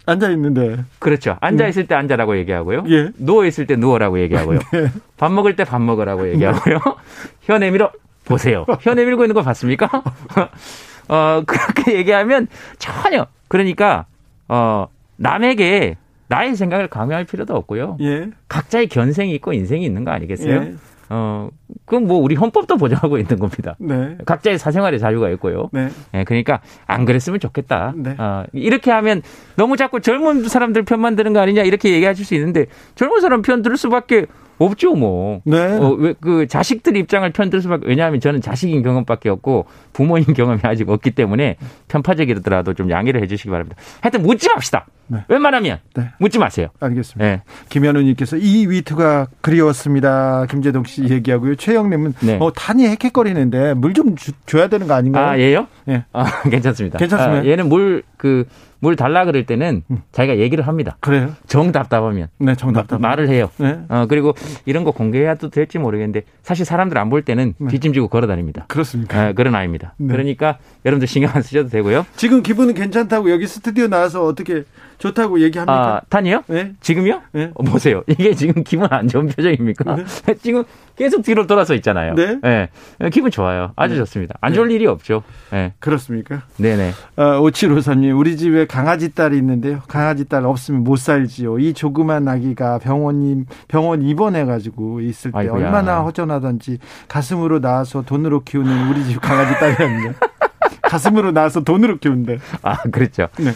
앉아 0.06 0.30
있는데. 0.30 0.82
그렇죠. 0.98 1.36
앉아 1.42 1.66
있을 1.68 1.86
때 1.86 1.94
앉아라고 1.94 2.38
얘기하고요. 2.38 2.84
예. 2.88 3.10
누워 3.18 3.44
있을 3.44 3.66
때 3.66 3.76
누워라고 3.76 4.18
얘기하고요. 4.20 4.58
네. 4.72 4.90
밥 5.18 5.30
먹을 5.32 5.54
때 5.54 5.64
밥 5.64 5.82
먹으라고 5.82 6.30
얘기하고요. 6.30 6.78
혀 7.44 7.58
내밀어. 7.58 7.92
보세요. 8.24 8.64
혀 8.80 8.94
내밀고 8.94 9.24
있는 9.24 9.34
거 9.34 9.42
봤습니까? 9.42 9.90
어, 11.08 11.42
그렇게 11.46 11.96
얘기하면 11.98 12.48
전혀. 12.78 13.26
그러니까, 13.48 14.06
어, 14.48 14.86
남에게 15.16 15.96
나의 16.28 16.56
생각을 16.56 16.88
강요할 16.88 17.24
필요도 17.24 17.54
없고요. 17.54 17.98
예. 18.00 18.30
각자의 18.48 18.88
견생이 18.88 19.34
있고 19.34 19.52
인생이 19.52 19.84
있는 19.84 20.04
거 20.06 20.10
아니겠어요? 20.12 20.54
예. 20.54 20.74
어, 21.08 21.48
그건 21.84 22.06
뭐 22.06 22.18
우리 22.18 22.34
헌법도 22.34 22.76
보장하고 22.76 23.18
있는 23.18 23.38
겁니다. 23.38 23.76
네. 23.78 24.16
각자의 24.24 24.58
사생활의 24.58 24.98
자유가 24.98 25.30
있고요. 25.30 25.68
네. 25.72 25.88
네. 26.12 26.24
그러니까 26.24 26.60
안 26.86 27.04
그랬으면 27.04 27.40
좋겠다. 27.40 27.94
네. 27.96 28.14
어, 28.18 28.44
이렇게 28.52 28.90
하면 28.90 29.22
너무 29.56 29.76
자꾸 29.76 30.00
젊은 30.00 30.48
사람들 30.48 30.84
편만 30.84 31.16
드는 31.16 31.32
거 31.32 31.40
아니냐 31.40 31.62
이렇게 31.62 31.92
얘기하실 31.92 32.24
수 32.24 32.34
있는데 32.34 32.66
젊은 32.94 33.20
사람 33.20 33.42
편 33.42 33.62
들을 33.62 33.76
수밖에 33.76 34.26
없죠, 34.58 34.94
뭐. 34.94 35.40
네. 35.44 35.58
어, 35.78 35.90
왜, 35.90 36.14
그 36.20 36.46
자식들 36.46 36.96
입장을 36.96 37.28
편들 37.30 37.60
수밖에, 37.62 37.86
왜냐하면 37.86 38.20
저는 38.20 38.40
자식인 38.40 38.82
경험밖에 38.82 39.28
없고 39.28 39.66
부모인 39.92 40.24
경험이 40.24 40.60
아직 40.62 40.88
없기 40.88 41.10
때문에 41.10 41.56
편파적이더라도 41.88 42.74
좀 42.74 42.90
양해를 42.90 43.22
해 43.22 43.26
주시기 43.26 43.50
바랍니다. 43.50 43.76
하여튼 44.00 44.22
묻지 44.22 44.48
맙시다. 44.54 44.86
네. 45.08 45.20
웬만하면 45.28 45.78
네. 45.94 46.10
묻지 46.18 46.38
마세요. 46.38 46.68
알겠습니다. 46.80 47.24
네. 47.24 47.42
김현우님께서 47.68 48.38
이 48.38 48.66
위트가 48.66 49.28
그리웠습니다. 49.40 50.46
김재동 50.50 50.84
씨 50.84 51.04
얘기하고요. 51.08 51.54
최영님은 51.56 52.14
네. 52.20 52.38
어, 52.40 52.52
탄이 52.52 52.84
헥헥거리는데 52.86 53.74
물 53.74 53.96
좀 53.96 54.14
줘야 54.44 54.68
되는 54.68 54.86
거 54.86 54.92
아닌가요? 54.92 55.26
아, 55.26 55.38
얘요? 55.38 55.68
예. 55.88 56.04
아, 56.12 56.42
괜찮습니다. 56.50 56.98
괜찮습니다. 56.98 57.42
아, 57.42 57.46
얘는 57.46 57.68
물 57.70 58.02
그 58.18 58.44
물 58.86 58.94
달라 58.94 59.24
그럴 59.24 59.44
때는 59.46 59.82
음. 59.90 60.02
자기가 60.12 60.38
얘기를 60.38 60.64
합니다. 60.64 60.96
그래요? 61.00 61.34
정답답하면. 61.48 62.28
네, 62.38 62.54
정답답. 62.54 63.00
말을 63.00 63.28
해요. 63.28 63.50
네. 63.56 63.80
어, 63.88 64.06
그리고 64.08 64.32
이런 64.64 64.84
거 64.84 64.92
공개해도 64.92 65.50
될지 65.50 65.80
모르겠는데 65.80 66.22
사실 66.44 66.64
사람들 66.64 66.96
안 66.96 67.06
볼 67.10 67.22
때는 67.22 67.54
네. 67.58 67.68
뒷짐지고 67.68 68.06
걸어 68.08 68.26
다닙니다. 68.28 68.64
그렇습니까? 68.68 69.28
어, 69.30 69.32
그런 69.32 69.56
아이입니다. 69.56 69.94
네. 69.96 70.12
그러니까 70.12 70.58
여러분들 70.84 71.08
신경 71.08 71.32
안 71.34 71.42
쓰셔도 71.42 71.68
되고요. 71.68 72.06
지금 72.14 72.44
기분은 72.44 72.74
괜찮다고 72.74 73.30
여기 73.32 73.48
스튜디오 73.48 73.88
나와서 73.88 74.24
어떻게 74.24 74.62
좋다고 74.98 75.40
얘기합니까? 75.40 75.96
아, 75.96 76.00
탄이요? 76.08 76.44
네. 76.46 76.72
지금요? 76.80 77.22
네. 77.32 77.50
어, 77.54 77.62
보세요. 77.62 78.02
이게 78.06 78.34
지금 78.34 78.64
기분 78.64 78.88
안 78.90 79.08
좋은 79.08 79.26
표정입니까? 79.26 79.96
네. 79.96 80.34
지금 80.42 80.64
계속 80.96 81.22
뒤로 81.22 81.46
돌아서 81.46 81.74
있잖아요. 81.74 82.14
네. 82.14 82.38
네. 82.42 82.68
기분 83.10 83.30
좋아요. 83.30 83.72
아주 83.76 83.94
네. 83.94 84.00
좋습니다. 84.00 84.36
안 84.40 84.54
좋을 84.54 84.68
네. 84.68 84.74
일이 84.74 84.86
없죠. 84.86 85.22
네. 85.50 85.74
그렇습니까? 85.78 86.42
네네. 86.56 86.92
어, 87.16 87.22
5753님, 87.42 88.18
우리 88.18 88.36
집에 88.36 88.66
강아지 88.66 89.14
딸이 89.14 89.36
있는데요. 89.36 89.82
강아지 89.88 90.24
딸 90.26 90.44
없으면 90.44 90.84
못 90.84 90.96
살지요. 90.96 91.58
이 91.58 91.74
조그만 91.74 92.26
아기가 92.28 92.78
병원님, 92.78 93.46
병원 93.68 94.02
입원해가지고 94.02 95.00
있을 95.00 95.32
때 95.32 95.38
아이고야. 95.38 95.66
얼마나 95.66 96.00
허전하던지 96.00 96.78
가슴으로 97.08 97.60
나와서 97.60 98.02
돈으로 98.02 98.42
키우는 98.44 98.88
우리 98.88 99.04
집 99.04 99.20
강아지 99.20 99.58
딸이었는데. 99.58 100.14
가슴으로 100.82 101.32
나와서 101.32 101.62
돈으로 101.62 101.98
키운대. 101.98 102.38
아, 102.62 102.76
그렇죠. 102.82 103.28
네. 103.38 103.52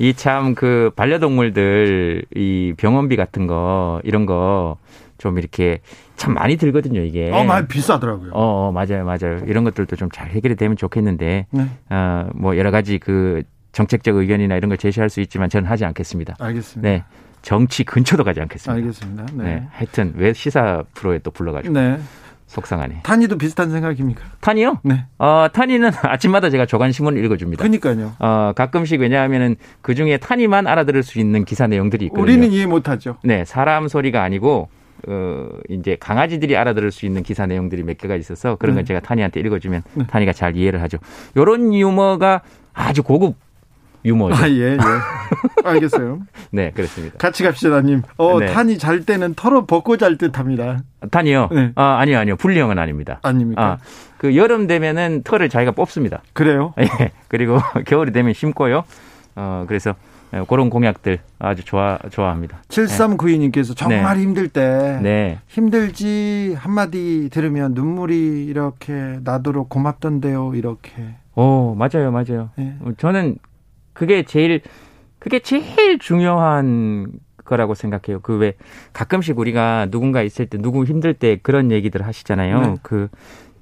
이 0.00 0.14
참 0.14 0.54
그 0.54 0.90
반려동물들 0.96 2.24
이 2.34 2.74
병원비 2.76 3.16
같은 3.16 3.46
거 3.46 4.00
이런 4.04 4.26
거 4.26 4.78
좀 5.20 5.38
이렇게 5.38 5.80
참 6.16 6.34
많이 6.34 6.56
들거든요 6.56 7.02
이게. 7.02 7.30
어, 7.30 7.44
많이 7.44 7.66
비싸더라고요. 7.68 8.30
어, 8.32 8.68
어 8.68 8.72
맞아요, 8.72 9.04
맞아요. 9.04 9.40
이런 9.46 9.64
것들도 9.64 9.94
좀 9.96 10.08
잘 10.10 10.30
해결이 10.30 10.56
되면 10.56 10.76
좋겠는데, 10.76 11.46
네. 11.50 11.66
어뭐 11.90 12.56
여러 12.56 12.70
가지 12.70 12.98
그 12.98 13.42
정책적 13.72 14.16
의견이나 14.16 14.56
이런 14.56 14.70
걸 14.70 14.78
제시할 14.78 15.08
수 15.10 15.20
있지만 15.20 15.48
저는 15.48 15.68
하지 15.68 15.84
않겠습니다. 15.84 16.36
알겠습니다. 16.40 16.88
네. 16.88 17.04
정치 17.42 17.84
근처도 17.84 18.24
가지 18.24 18.40
않겠습니다. 18.40 18.72
알겠습니다. 18.74 19.26
네. 19.34 19.44
네. 19.44 19.66
하여튼 19.70 20.14
왜 20.16 20.32
시사 20.32 20.82
프로에 20.94 21.18
또 21.18 21.30
불러가지고. 21.30 21.72
네. 21.74 21.98
속상하네. 22.50 23.02
탄이도 23.04 23.38
비슷한 23.38 23.70
생각입니까? 23.70 24.24
탄이요? 24.40 24.80
네. 24.82 25.04
어, 25.18 25.46
탄이는 25.52 25.92
아침마다 26.02 26.50
제가 26.50 26.66
조간 26.66 26.90
신문을 26.90 27.24
읽어줍니다. 27.24 27.62
그러니까요. 27.62 28.12
어, 28.18 28.52
가끔씩 28.56 29.00
왜냐하면은 29.00 29.54
그 29.82 29.94
중에 29.94 30.16
탄이만 30.16 30.66
알아들을 30.66 31.04
수 31.04 31.20
있는 31.20 31.44
기사 31.44 31.68
내용들이 31.68 32.06
있거든요. 32.06 32.22
우리는 32.24 32.50
이해 32.50 32.66
못하죠. 32.66 33.18
네, 33.22 33.44
사람 33.44 33.86
소리가 33.86 34.24
아니고 34.24 34.68
어, 35.06 35.48
이제 35.68 35.96
강아지들이 36.00 36.56
알아들을 36.56 36.90
수 36.90 37.06
있는 37.06 37.22
기사 37.22 37.46
내용들이 37.46 37.84
몇 37.84 37.96
개가 37.96 38.16
있어서 38.16 38.56
그런 38.56 38.74
건 38.74 38.82
네. 38.82 38.88
제가 38.88 39.00
탄이한테 39.00 39.38
읽어주면 39.40 39.82
네. 39.94 40.06
탄이가 40.08 40.32
잘 40.32 40.56
이해를 40.56 40.82
하죠. 40.82 40.98
요런 41.36 41.72
유머가 41.72 42.42
아주 42.74 43.04
고급 43.04 43.36
유머죠. 44.04 44.42
아, 44.42 44.48
예, 44.48 44.72
예. 44.72 44.78
알겠어요. 45.64 46.20
네, 46.52 46.70
그렇습니다. 46.70 47.18
같이 47.18 47.42
갑시다님. 47.42 48.02
어, 48.16 48.38
네. 48.38 48.46
탄이 48.46 48.78
잘 48.78 49.04
때는 49.04 49.34
털어 49.34 49.66
벗고 49.66 49.96
잘 49.96 50.16
듯 50.18 50.38
합니다. 50.38 50.78
탄이요? 51.10 51.48
네. 51.52 51.72
아, 51.76 51.98
아니요, 51.98 52.18
아니요. 52.18 52.36
분리형은 52.36 52.78
아닙니다. 52.78 53.20
아닙니까? 53.22 53.62
아, 53.62 53.78
그 54.18 54.36
여름 54.36 54.66
되면은 54.66 55.22
털을 55.24 55.48
자기가 55.48 55.72
뽑습니다. 55.72 56.22
그래요? 56.32 56.74
예. 56.80 57.12
그리고 57.28 57.58
겨울이 57.86 58.12
되면 58.12 58.32
심고요. 58.34 58.84
어, 59.36 59.64
그래서 59.68 59.94
예, 60.34 60.44
그런 60.48 60.70
공약들 60.70 61.18
아주 61.38 61.64
좋아 61.64 61.98
좋아합니다. 62.10 62.62
7392님께서 62.68 63.76
정말 63.76 64.16
네. 64.16 64.22
힘들 64.22 64.48
때 64.48 64.98
네. 65.02 65.38
힘들지 65.48 66.54
한마디 66.58 67.28
들으면 67.32 67.74
눈물이 67.74 68.44
이렇게 68.46 69.18
나도록 69.24 69.68
고맙던데요. 69.68 70.52
이렇게. 70.54 70.92
오, 71.34 71.74
맞아요. 71.74 72.10
맞아요. 72.12 72.50
네. 72.56 72.76
저는 72.98 73.36
그게 73.92 74.22
제일 74.24 74.60
그게 75.18 75.38
제일 75.40 75.98
중요한 75.98 77.12
거라고 77.44 77.74
생각해요. 77.74 78.20
그 78.20 78.36
왜 78.38 78.54
가끔씩 78.92 79.38
우리가 79.38 79.88
누군가 79.90 80.22
있을 80.22 80.46
때 80.46 80.58
누구 80.58 80.84
힘들 80.84 81.14
때 81.14 81.38
그런 81.42 81.70
얘기들 81.70 82.06
하시잖아요. 82.06 82.60
네. 82.60 82.74
그 82.82 83.08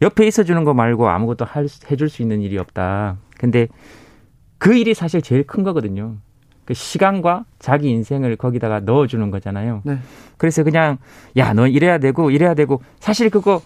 옆에 0.02 0.26
있어 0.26 0.44
주는 0.44 0.62
거 0.64 0.75
말고 0.75 1.08
아무것도 1.08 1.44
할, 1.44 1.66
해줄 1.90 2.08
수 2.08 2.23
있는 2.23 2.40
일이 2.40 2.58
없다. 2.58 3.16
근데 3.38 3.66
그 4.58 4.75
일이 4.76 4.94
사실 4.94 5.23
제일 5.23 5.44
큰 5.47 5.62
거거든요. 5.64 6.16
그 6.64 6.75
시간과 6.75 7.47
자기 7.58 7.88
인생을 7.88 8.37
거기다가 8.37 8.80
넣어주는 8.80 9.30
거잖아요. 9.30 9.80
네. 9.85 9.99
그래서 10.37 10.62
그냥 10.62 10.99
야 11.37 11.54
너 11.54 11.66
이래야 11.66 11.99
되고 11.99 12.30
이래야 12.30 12.54
되고 12.54 12.82
사실 13.00 13.30
그거 13.30 13.62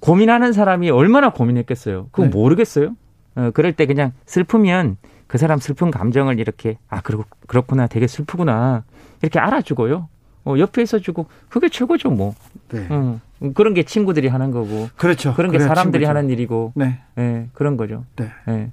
고민하는 0.00 0.52
사람이 0.52 0.90
얼마나 0.90 1.30
고민했겠어요. 1.30 2.08
그거 2.12 2.24
네. 2.24 2.28
모르겠어요. 2.30 2.94
어, 3.34 3.50
그럴 3.54 3.72
때 3.72 3.86
그냥 3.86 4.12
슬프면 4.26 4.96
그 5.28 5.38
사람 5.38 5.58
슬픈 5.60 5.92
감정을 5.92 6.40
이렇게 6.40 6.78
아 6.88 7.00
그리고 7.02 7.24
그렇구나 7.46 7.86
되게 7.86 8.08
슬프구나 8.08 8.82
이렇게 9.22 9.38
알아주고요. 9.38 10.08
어, 10.44 10.54
옆에 10.58 10.82
있어주고 10.82 11.26
그게 11.50 11.68
최고죠 11.68 12.10
뭐. 12.10 12.34
네. 12.70 12.86
어, 12.88 13.20
그런 13.54 13.74
게 13.74 13.82
친구들이 13.84 14.28
하는 14.28 14.50
거고. 14.50 14.88
그렇죠. 14.96 15.34
그런 15.34 15.52
게 15.52 15.58
사람들이 15.58 16.04
친구죠. 16.04 16.08
하는 16.08 16.30
일이고. 16.30 16.72
네. 16.74 17.00
네. 17.14 17.48
그런 17.52 17.76
거죠. 17.76 18.04
네. 18.16 18.30
네. 18.46 18.70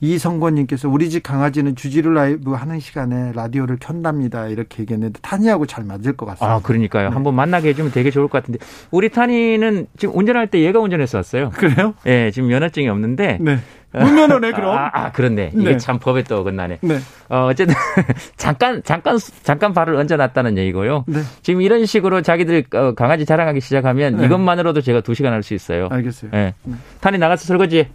이성권님께서 0.00 0.88
우리 0.88 1.10
집 1.10 1.22
강아지는 1.22 1.76
주지를 1.76 2.14
라이브 2.14 2.52
하는 2.52 2.80
시간에 2.80 3.32
라디오를 3.32 3.76
켠답니다. 3.80 4.46
이렇게 4.48 4.82
얘기했는데 4.82 5.18
타니하고 5.22 5.66
잘 5.66 5.84
맞을 5.84 6.16
것 6.16 6.26
같습니다. 6.26 6.54
아 6.54 6.60
그러니까요. 6.60 7.08
네. 7.08 7.14
한번 7.14 7.34
만나게 7.34 7.70
해주면 7.70 7.92
되게 7.92 8.10
좋을 8.10 8.28
것 8.28 8.40
같은데 8.42 8.58
우리 8.90 9.08
타니는 9.08 9.86
지금 9.98 10.16
운전할 10.16 10.48
때 10.48 10.60
얘가 10.60 10.80
운전해서 10.80 11.18
왔어요. 11.18 11.50
그래요? 11.50 11.94
예, 12.06 12.10
네, 12.24 12.30
지금 12.30 12.48
면허증이 12.48 12.88
없는데. 12.88 13.38
네. 13.40 13.58
무면허네 13.92 14.52
그럼. 14.52 14.76
아, 14.78 14.88
아 14.92 15.10
그렇네. 15.10 15.50
이게 15.52 15.70
네. 15.72 15.76
참 15.76 15.98
법에 15.98 16.22
또 16.22 16.38
어긋나네. 16.38 16.78
네. 16.80 16.98
어, 17.28 17.46
어쨌든 17.50 17.74
잠깐 18.36 18.82
잠깐 18.84 19.18
잠깐 19.42 19.72
발을 19.72 19.96
얹어놨다는 19.96 20.58
얘기고요. 20.58 21.04
네. 21.08 21.20
지금 21.42 21.60
이런 21.60 21.84
식으로 21.86 22.22
자기들 22.22 22.66
어, 22.74 22.94
강아지 22.94 23.26
자랑하기 23.26 23.60
시작하면 23.60 24.16
네. 24.18 24.26
이것만으로도 24.26 24.80
제가 24.80 25.00
두 25.00 25.14
시간 25.14 25.32
할 25.32 25.40
수 25.42 25.54
있어요. 25.54 25.88
알겠어요. 25.90 26.30
네. 26.32 26.54
탄이 27.00 27.16
나가서 27.18 27.46
설거지. 27.46 27.88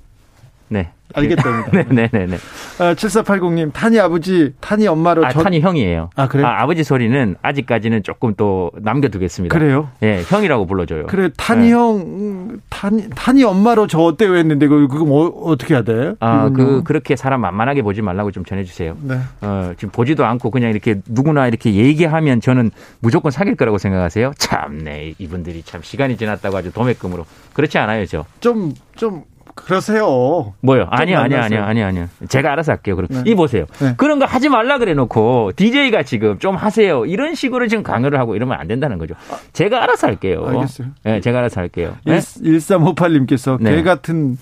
네. 0.69 0.91
알겠답니다. 1.13 1.71
네네네. 1.71 2.07
네, 2.11 2.25
네. 2.25 2.37
아, 2.79 2.93
7480님, 2.93 3.71
탄이 3.71 3.99
아버지, 3.99 4.53
탄이 4.59 4.87
엄마로. 4.87 5.25
아, 5.25 5.31
저... 5.31 5.43
탄이 5.43 5.61
형이에요. 5.61 6.09
아, 6.15 6.27
그래요? 6.27 6.47
아, 6.47 6.65
버지 6.65 6.83
소리는 6.83 7.35
아직까지는 7.41 8.03
조금 8.03 8.33
또 8.35 8.71
남겨두겠습니다. 8.81 9.57
그래요? 9.57 9.89
예, 10.03 10.23
형이라고 10.27 10.65
불러줘요. 10.65 11.05
그래, 11.05 11.29
탄이 11.37 11.67
네. 11.67 11.71
형, 11.71 12.59
탄이, 12.69 13.09
탄이 13.13 13.43
엄마로 13.43 13.87
저 13.87 13.99
어때요 13.99 14.35
했는데, 14.35 14.67
그거, 14.67 14.87
그거 14.87 15.05
뭐, 15.05 15.27
어떻게 15.45 15.75
해야 15.75 15.83
돼? 15.83 16.15
아, 16.19 16.49
그, 16.49 16.83
그렇게 16.83 17.15
사람 17.15 17.41
만만하게 17.41 17.83
보지 17.83 18.01
말라고 18.01 18.31
좀 18.31 18.43
전해주세요. 18.43 18.97
네. 19.01 19.19
어, 19.41 19.73
지금 19.77 19.91
보지도 19.91 20.25
않고 20.25 20.49
그냥 20.51 20.71
이렇게 20.71 21.01
누구나 21.07 21.47
이렇게 21.47 21.75
얘기하면 21.75 22.41
저는 22.41 22.71
무조건 22.99 23.31
사귈 23.31 23.55
거라고 23.55 23.77
생각하세요? 23.77 24.33
참네, 24.37 25.13
이분들이 25.19 25.63
참 25.63 25.81
시간이 25.83 26.17
지났다고 26.17 26.57
아주 26.57 26.71
도매금으로. 26.73 27.25
그렇지 27.53 27.77
않아요, 27.77 28.05
저? 28.05 28.25
좀, 28.39 28.73
좀, 28.95 29.23
그러세요. 29.55 30.53
뭐요? 30.61 30.87
아니요, 30.91 31.17
아니요, 31.17 31.39
아니요, 31.39 31.63
아니요, 31.63 31.85
아니요. 31.85 32.09
제가 32.27 32.51
알아서 32.51 32.73
할게요. 32.73 32.95
그럼 32.95 33.07
네. 33.09 33.23
이 33.25 33.35
보세요. 33.35 33.65
네. 33.79 33.93
그런 33.97 34.19
거 34.19 34.25
하지 34.25 34.49
말라 34.49 34.77
그래 34.77 34.93
놓고 34.93 35.53
DJ가 35.55 36.03
지금 36.03 36.37
좀 36.39 36.55
하세요. 36.55 37.05
이런 37.05 37.35
식으로 37.35 37.67
지금 37.67 37.81
강요를 37.83 38.19
하고 38.19 38.35
이러면 38.35 38.59
안 38.59 38.67
된다는 38.67 38.97
거죠. 38.97 39.15
제가 39.53 39.81
알아서 39.83 40.07
할게요. 40.07 40.45
알겠어요. 40.45 40.89
네, 41.03 41.21
제가 41.21 41.39
알아서 41.39 41.61
할게요. 41.61 41.95
네? 42.05 42.17
1358님께서 42.17 43.63
개 43.63 43.81
같은 43.81 44.37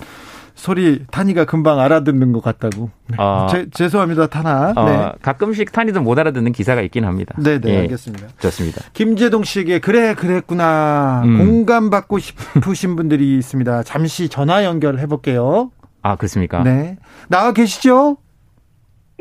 소리 0.55 1.05
타니가 1.11 1.45
금방 1.45 1.79
알아듣는 1.79 2.31
것 2.31 2.43
같다고. 2.43 2.89
어, 3.17 3.47
제, 3.49 3.69
죄송합니다, 3.71 4.27
타나. 4.27 4.73
어, 4.75 4.85
네. 4.85 5.11
가끔씩 5.21 5.71
타니도 5.71 6.01
못 6.01 6.17
알아듣는 6.17 6.51
기사가 6.51 6.81
있긴 6.81 7.05
합니다. 7.05 7.33
네, 7.37 7.59
네, 7.59 7.73
예, 7.73 7.79
알겠습니다. 7.81 8.27
좋습니다. 8.39 8.81
김재동 8.93 9.43
씨에게 9.43 9.79
그래 9.79 10.13
그랬구나 10.13 11.23
음. 11.25 11.37
공감 11.39 11.89
받고 11.89 12.19
싶으신 12.19 12.95
분들이 12.97 13.37
있습니다. 13.37 13.83
잠시 13.83 14.29
전화 14.29 14.63
연결해 14.63 15.07
볼게요. 15.07 15.71
아 16.01 16.15
그렇습니까? 16.15 16.63
네, 16.63 16.97
나와 17.29 17.51
계시죠? 17.53 18.17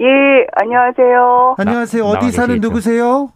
예, 0.00 0.04
안녕하세요. 0.54 1.54
안녕하세요. 1.58 2.04
어디 2.04 2.30
사는 2.32 2.60
누구세요? 2.60 3.30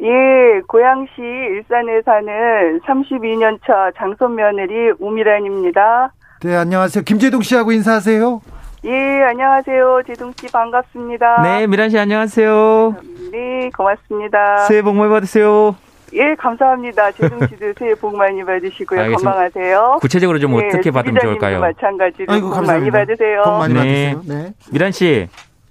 예, 0.00 0.60
고양시 0.68 1.10
일산에 1.20 2.00
사는 2.04 2.80
32년 2.80 3.58
차 3.66 3.90
장손 3.98 4.36
며느리 4.36 4.92
우미란입니다. 4.98 6.12
네, 6.44 6.56
안녕하세요. 6.56 7.04
김재동 7.04 7.42
씨하고 7.42 7.72
인사하세요. 7.72 8.40
예, 8.84 9.22
안녕하세요. 9.28 10.02
재동 10.06 10.32
씨 10.38 10.50
반갑습니다. 10.50 11.42
네, 11.42 11.66
미란 11.68 11.88
씨 11.88 11.98
안녕하세요. 11.98 12.96
네, 13.30 13.70
고맙습니다. 13.76 14.66
새해 14.66 14.82
복 14.82 14.96
많이 14.96 15.08
받으세요. 15.10 15.76
예, 16.14 16.34
감사합니다. 16.34 17.12
재동 17.12 17.38
씨도 17.46 17.74
새해 17.78 17.94
복 17.94 18.16
많이 18.16 18.44
받으시고요. 18.44 19.00
알겠습니다. 19.00 19.30
건강하세요. 19.30 19.98
구체적으로 20.00 20.40
좀 20.40 20.56
네, 20.58 20.66
어떻게 20.66 20.90
받으면 20.90 21.20
좋을까요? 21.20 21.60
마찬가지로 21.60 22.32
아이고, 22.32 22.50
복 22.50 22.64
많이 22.66 22.90
받으세요. 22.90 23.42
복 23.44 23.50
많이 23.58 23.74
네. 23.74 24.14
받으세요. 24.14 24.22
네. 24.26 24.52
미란 24.72 24.90
씨. 24.90 25.28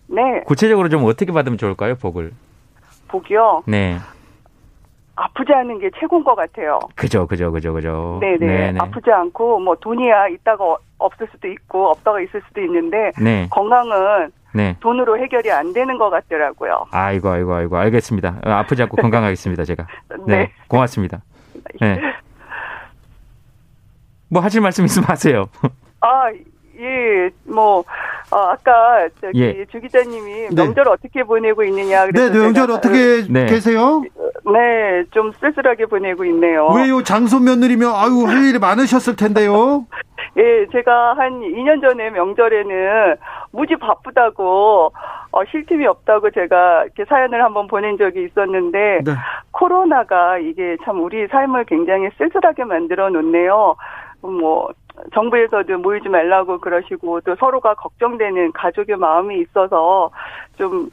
네. 0.08 0.22
구체적으로 0.46 0.88
좀 0.88 1.04
어떻게 1.04 1.34
받으면 1.34 1.58
좋을까요, 1.58 1.96
복을? 1.96 2.32
복이요? 3.10 3.64
네. 3.66 3.98
아프지 5.16 5.54
않은 5.54 5.80
게 5.80 5.90
최고인 6.00 6.24
것 6.24 6.36
같아요. 6.36 6.80
그죠, 6.96 7.28
그죠, 7.28 7.52
그죠, 7.52 7.74
그죠. 7.74 8.18
네네. 8.22 8.38
네네. 8.46 8.80
아프지 8.80 9.12
않고, 9.12 9.60
뭐, 9.60 9.76
돈이야 9.76 10.30
있다가 10.30 10.78
없을 10.98 11.28
수도 11.32 11.48
있고, 11.48 11.90
없다가 11.90 12.22
있을 12.22 12.42
수도 12.48 12.62
있는데, 12.62 13.12
네. 13.22 13.48
건강은 13.50 14.32
네. 14.54 14.76
돈으로 14.80 15.18
해결이 15.20 15.52
안 15.52 15.74
되는 15.74 15.98
것 15.98 16.10
같더라고요. 16.10 16.86
아이고, 16.92 17.30
아이고, 17.30 17.54
아이고, 17.54 17.78
알겠습니다. 17.78 18.40
어, 18.46 18.50
아프지 18.50 18.82
않고 18.84 18.98
건강하겠습니다, 18.98 19.64
제가. 19.66 19.86
네. 20.28 20.38
네. 20.38 20.52
고맙습니다. 20.68 21.22
네. 21.80 22.00
뭐 24.30 24.42
하실 24.42 24.62
말씀 24.62 24.86
있으면 24.86 25.10
하세요. 25.10 25.46
아, 26.00 26.30
예, 26.82 27.30
뭐, 27.46 27.84
어, 28.32 28.38
아까 28.38 29.08
저기 29.22 29.42
예. 29.42 29.66
주 29.66 29.80
기자님이 29.80 30.50
네. 30.50 30.56
명절 30.56 30.88
어떻게 30.88 31.24
보내고 31.24 31.64
있느냐 31.64 32.06
네, 32.06 32.12
네 32.12 32.32
명절 32.32 32.72
어떻게 32.72 33.24
네. 33.30 33.46
계세요? 33.46 34.02
네, 34.46 35.04
좀 35.12 35.32
쓸쓸하게 35.40 35.86
보내고 35.86 36.26
있네요. 36.26 36.68
왜요? 36.70 37.04
장손 37.04 37.44
며느리면 37.44 37.94
아유 37.94 38.26
할 38.26 38.44
일이 38.46 38.58
많으셨을 38.58 39.16
텐데요. 39.16 39.86
예, 40.38 40.66
제가 40.72 41.14
한 41.18 41.42
2년 41.42 41.82
전에 41.82 42.10
명절에는 42.10 43.16
무지 43.52 43.76
바쁘다고 43.76 44.92
어, 45.32 45.46
쉴 45.50 45.66
틈이 45.66 45.86
없다고 45.86 46.32
제가 46.32 46.84
이렇게 46.84 47.06
사연을 47.06 47.44
한번 47.44 47.68
보낸 47.68 47.98
적이 47.98 48.26
있었는데 48.26 49.02
네. 49.04 49.12
코로나가 49.52 50.38
이게 50.38 50.78
참 50.84 51.02
우리 51.02 51.28
삶을 51.28 51.66
굉장히 51.66 52.10
쓸쓸하게 52.18 52.66
만들어 52.66 53.10
놓네요. 53.10 53.76
뭐 54.22 54.70
정부에서도 55.14 55.78
모이지 55.80 56.10
말라고 56.10 56.60
그러시고 56.60 57.22
또 57.22 57.36
서로가 57.36 57.76
걱정되는 57.76 58.52
가족의 58.54 58.98
마음이 58.98 59.40
있어서 59.42 60.12
좀 60.58 60.90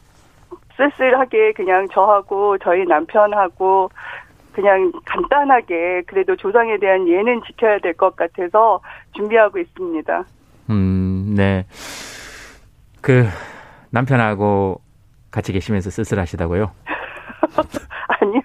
쓸쓸하게 0.76 1.52
그냥 1.52 1.86
저하고 1.88 2.56
저희 2.58 2.84
남편하고 2.84 3.90
그냥 4.52 4.90
간단하게 5.04 6.02
그래도 6.06 6.34
조상에 6.36 6.78
대한 6.78 7.08
예는 7.08 7.42
지켜야 7.46 7.78
될 7.78 7.94
것 7.94 8.16
같아서 8.16 8.80
준비하고 9.14 9.58
있습니다. 9.58 10.24
음, 10.70 11.34
네. 11.36 11.64
그 13.00 13.24
남편하고 13.90 14.80
같이 15.30 15.52
계시면서 15.52 15.90
쓸쓸하시다고요? 15.90 16.70
아니요. 18.20 18.40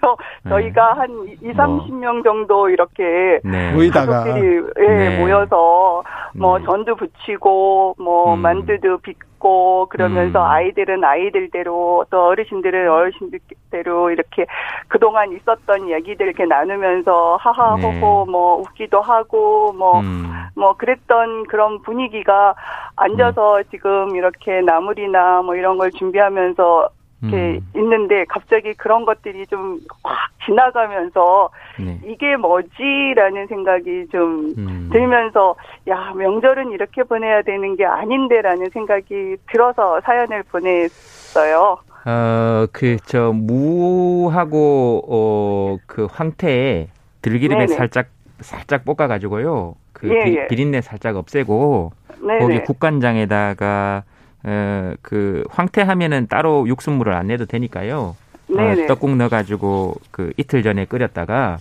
저희가 0.48 0.94
네. 0.94 1.00
한 1.00 1.10
2, 1.40 1.52
30명 1.52 2.24
정도 2.24 2.68
이렇게 2.68 3.40
네. 3.44 3.72
모이다가 3.72 4.24
가족들이 4.24 4.62
예, 4.80 4.86
네. 4.86 5.18
모여서 5.18 6.02
뭐 6.34 6.58
네. 6.58 6.64
전도 6.64 6.96
붙이고 6.96 7.96
뭐 7.98 8.34
음. 8.34 8.40
만두도 8.40 8.98
빚고 8.98 9.86
그러면서 9.88 10.40
음. 10.40 10.50
아이들은 10.50 11.04
아이들대로 11.04 12.06
또 12.10 12.26
어르신들은 12.26 12.90
어르신들대로 12.90 14.10
이렇게 14.10 14.46
그동안 14.88 15.32
있었던 15.32 15.90
얘기들 15.90 16.26
이렇게 16.26 16.44
나누면서 16.44 17.36
하하호호 17.40 18.24
네. 18.26 18.30
뭐 18.30 18.56
웃기도 18.60 19.00
하고 19.00 19.72
뭐뭐 19.72 20.00
음. 20.00 20.32
뭐 20.56 20.74
그랬던 20.76 21.44
그런 21.44 21.82
분위기가 21.82 22.54
앉아서 22.96 23.58
음. 23.58 23.62
지금 23.70 24.14
이렇게 24.14 24.60
나물이나 24.60 25.42
뭐 25.42 25.56
이런 25.56 25.78
걸 25.78 25.90
준비하면서 25.90 26.88
이렇게 27.24 27.58
음. 27.58 27.70
있는데 27.76 28.24
갑자기 28.28 28.74
그런 28.74 29.04
것들이 29.04 29.46
좀 29.46 29.80
확 30.04 30.30
지나가면서 30.44 31.50
네. 31.78 31.98
이게 32.04 32.36
뭐지라는 32.36 33.46
생각이 33.46 34.06
좀 34.12 34.54
음. 34.58 34.90
들면서 34.92 35.56
야 35.88 36.12
명절은 36.14 36.72
이렇게 36.72 37.02
보내야 37.02 37.42
되는 37.42 37.76
게 37.76 37.84
아닌데라는 37.84 38.68
생각이 38.70 39.36
들어서 39.50 40.00
사연을 40.02 40.42
보냈어요. 40.44 41.78
어, 42.06 42.66
그, 42.70 42.98
저, 43.06 43.32
무하고, 43.32 45.02
어, 45.08 45.78
그 45.86 46.06
황태에 46.10 46.88
들기름에 47.22 47.64
네네. 47.64 47.78
살짝, 47.78 48.08
살짝 48.40 48.84
볶아 48.84 49.06
가지고요. 49.08 49.74
그 49.94 50.10
예, 50.10 50.24
비, 50.24 50.36
예. 50.36 50.46
비린내 50.48 50.82
살짝 50.82 51.16
없애고, 51.16 51.92
네네. 52.20 52.38
거기 52.40 52.60
국간장에다가 52.60 54.02
어, 54.44 54.92
그 55.02 55.44
황태하면은 55.50 56.28
따로 56.28 56.68
육수물을 56.68 57.12
안 57.12 57.28
내도 57.28 57.46
되니까요. 57.46 58.16
어, 58.50 58.86
떡국 58.86 59.16
넣어가지고 59.16 59.96
그 60.10 60.32
이틀 60.36 60.62
전에 60.62 60.84
끓였다가 60.84 61.58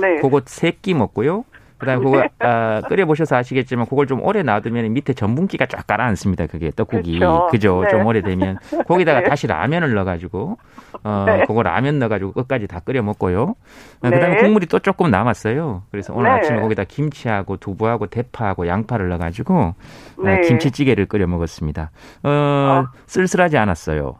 네. 0.00 0.20
그거 0.20 0.42
세끼 0.44 0.94
먹고요. 0.94 1.44
그다음 1.84 2.00
에 2.00 2.04
그거 2.04 2.20
네. 2.20 2.28
아, 2.40 2.80
끓여 2.88 3.06
보셔서 3.06 3.36
아시겠지만 3.36 3.86
그걸 3.86 4.06
좀 4.06 4.22
오래 4.22 4.42
놔두면 4.42 4.92
밑에 4.92 5.12
전분기가 5.12 5.66
쫙 5.66 5.86
깔아앉습니다. 5.86 6.46
그게 6.46 6.70
떡국이 6.74 7.18
그렇죠. 7.18 7.48
그죠? 7.50 7.82
네. 7.84 7.90
좀 7.90 8.06
오래되면 8.06 8.58
거기다가 8.86 9.20
네. 9.22 9.28
다시 9.28 9.46
라면을 9.46 9.94
넣어가지고 9.94 10.58
어 11.04 11.24
네. 11.26 11.44
그거 11.46 11.62
라면 11.62 11.98
넣어가지고 11.98 12.32
끝까지 12.32 12.66
다 12.66 12.80
끓여 12.80 13.02
먹고요. 13.02 13.42
어, 13.42 13.54
그다음에 14.00 14.36
네. 14.36 14.42
국물이 14.42 14.66
또 14.66 14.78
조금 14.78 15.10
남았어요. 15.10 15.82
그래서 15.90 16.12
오늘 16.14 16.30
아침에 16.30 16.60
거기다 16.60 16.84
김치하고 16.84 17.58
두부하고 17.58 18.06
대파하고 18.06 18.66
양파를 18.66 19.08
넣어가지고 19.10 19.54
어, 19.54 20.40
김치찌개를 20.46 21.06
끓여 21.06 21.26
먹었습니다. 21.26 21.90
어, 22.22 22.28
아. 22.28 22.92
쓸쓸하지 23.06 23.58
않았어요. 23.58 24.16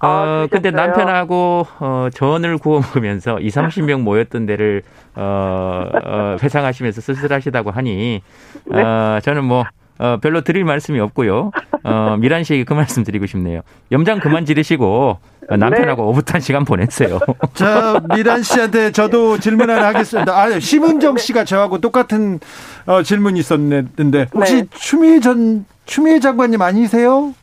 어, 0.00 0.06
아, 0.06 0.48
근데 0.50 0.70
남편하고, 0.70 1.66
어, 1.80 2.08
전을 2.12 2.58
구워 2.58 2.80
먹으면서 2.80 3.38
2, 3.40 3.48
30명 3.48 4.02
모였던 4.02 4.46
데를, 4.46 4.82
어, 5.14 5.88
어 6.04 6.36
회상하시면서 6.42 7.00
쓸쓸하시다고 7.00 7.70
하니, 7.70 8.22
네. 8.66 8.82
어, 8.82 9.20
저는 9.22 9.44
뭐, 9.44 9.64
어, 9.98 10.18
별로 10.20 10.40
드릴 10.40 10.64
말씀이 10.64 10.98
없고요. 10.98 11.52
어, 11.84 12.16
미란 12.18 12.42
씨에게 12.42 12.64
그 12.64 12.72
말씀 12.72 13.04
드리고 13.04 13.26
싶네요. 13.26 13.60
염장 13.92 14.18
그만 14.18 14.44
지르시고 14.44 15.18
어, 15.50 15.56
남편하고 15.56 16.02
네. 16.02 16.08
오붓한 16.08 16.40
시간 16.40 16.64
보냈어요. 16.64 17.20
자, 17.54 18.00
미란 18.14 18.42
씨한테 18.42 18.90
저도 18.90 19.38
질문 19.38 19.70
하나 19.70 19.86
하겠습니다. 19.88 20.36
아, 20.36 20.58
심은정 20.58 21.18
씨가 21.18 21.44
저하고 21.44 21.78
똑같은 21.80 22.40
어, 22.86 23.02
질문이 23.02 23.38
있었는데 23.38 24.28
혹시 24.34 24.54
네. 24.54 24.64
추미애 24.74 25.20
전 25.20 25.64
추미애 25.86 26.18
장관님 26.18 26.60
아니세요? 26.60 27.34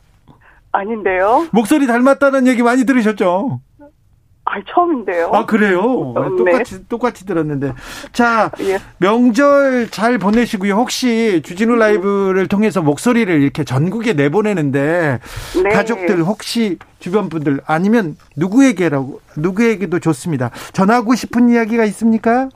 아닌데요. 0.72 1.46
목소리 1.52 1.86
닮았다는 1.86 2.46
얘기 2.46 2.62
많이 2.62 2.84
들으셨죠? 2.84 3.60
아, 4.44 4.54
처음인데요. 4.68 5.30
아, 5.32 5.46
그래요? 5.46 6.14
네. 6.16 6.52
똑같이, 6.52 6.88
똑같이 6.88 7.24
들었는데. 7.24 7.74
자, 8.12 8.50
예. 8.60 8.78
명절 8.98 9.88
잘 9.90 10.18
보내시고요. 10.18 10.74
혹시 10.74 11.42
주진우 11.44 11.76
라이브를 11.76 12.48
통해서 12.48 12.82
목소리를 12.82 13.40
이렇게 13.40 13.62
전국에 13.62 14.14
내보내는데, 14.14 15.20
네. 15.62 15.70
가족들 15.70 16.24
혹시 16.24 16.78
주변 16.98 17.28
분들 17.28 17.60
아니면 17.66 18.16
누구에게라고, 18.36 19.20
누구에게도 19.36 20.00
좋습니다. 20.00 20.50
전하고 20.72 21.14
싶은 21.14 21.48
이야기가 21.48 21.84
있습니까? 21.84 22.48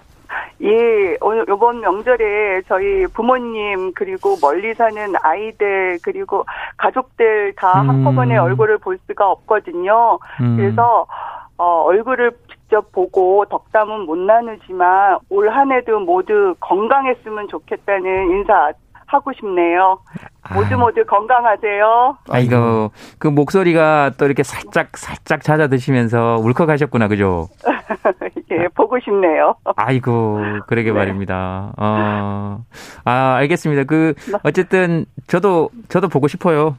예, 0.62 1.16
오늘 1.20 1.44
이번 1.48 1.80
명절에 1.80 2.62
저희 2.68 3.06
부모님 3.08 3.92
그리고 3.94 4.36
멀리 4.40 4.74
사는 4.74 5.12
아이들 5.22 5.98
그리고 6.02 6.44
가족들 6.78 7.54
다 7.56 7.82
음. 7.82 7.88
한꺼번에 7.90 8.36
얼굴을 8.36 8.78
볼 8.78 8.98
수가 9.06 9.30
없거든요. 9.30 10.18
음. 10.40 10.56
그래서 10.56 11.06
어, 11.58 11.82
얼굴을 11.82 12.32
직접 12.50 12.90
보고 12.92 13.44
덕담은 13.46 14.06
못 14.06 14.16
나누지만 14.18 15.18
올 15.30 15.48
한 15.48 15.72
해도 15.72 15.98
모두 16.00 16.54
건강했으면 16.60 17.48
좋겠다는 17.48 18.30
인사 18.30 18.72
하고 19.06 19.32
싶네요. 19.34 19.98
모두 20.52 20.74
아. 20.74 20.78
모두 20.78 21.04
건강하세요. 21.06 22.16
아이고 22.28 22.90
그 23.18 23.28
목소리가 23.28 24.12
또 24.18 24.24
이렇게 24.26 24.42
살짝 24.42 24.96
살짝 24.96 25.42
찾아 25.42 25.68
드시면서 25.68 26.38
울컥하셨구나 26.40 27.06
그죠? 27.08 27.48
예, 28.50 28.68
보고 28.74 28.98
싶네요. 29.00 29.54
아이고, 29.76 30.40
그러게 30.66 30.90
네. 30.90 30.98
말입니다. 30.98 31.72
어, 31.76 32.64
아, 33.04 33.34
알겠습니다. 33.36 33.84
그, 33.84 34.14
어쨌든, 34.42 35.06
저도, 35.26 35.70
저도 35.88 36.08
보고 36.08 36.28
싶어요. 36.28 36.76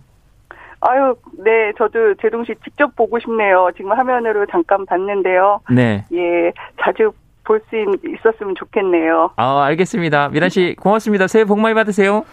아유, 0.82 1.16
네, 1.44 1.72
저도 1.78 2.16
제동 2.22 2.46
씨 2.46 2.54
직접 2.64 2.96
보고 2.96 3.20
싶네요. 3.20 3.72
지금 3.76 3.92
화면으로 3.94 4.46
잠깐 4.46 4.86
봤는데요. 4.86 5.62
네. 5.72 6.06
예, 6.14 6.52
자주 6.82 7.12
볼 7.44 7.62
수 7.70 7.76
있었으면 8.06 8.56
좋겠네요. 8.56 9.32
아, 9.38 9.64
알겠습니다. 9.64 10.30
미란 10.30 10.50
씨, 10.50 10.76
고맙습니다. 10.80 11.28
새해 11.28 11.46
복 11.46 11.60
많이 11.60 11.74
받으세요. 11.74 12.26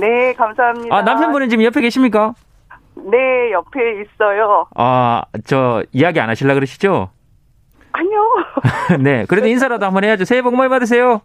네, 0.00 0.32
감사합니다. 0.34 0.94
아, 0.94 1.02
남편분은 1.02 1.48
지금 1.48 1.64
옆에 1.64 1.80
계십니까? 1.80 2.32
네, 2.94 3.50
옆에 3.50 4.02
있어요. 4.02 4.66
아, 4.76 5.22
저, 5.44 5.82
이야기 5.92 6.20
안 6.20 6.28
하실라 6.30 6.54
그러시죠? 6.54 7.10
네, 9.00 9.24
그래도 9.26 9.46
인사라도 9.48 9.86
한번 9.86 10.04
해야죠. 10.04 10.24
새해 10.24 10.42
복 10.42 10.54
많이 10.54 10.68
받으세요. 10.68 11.22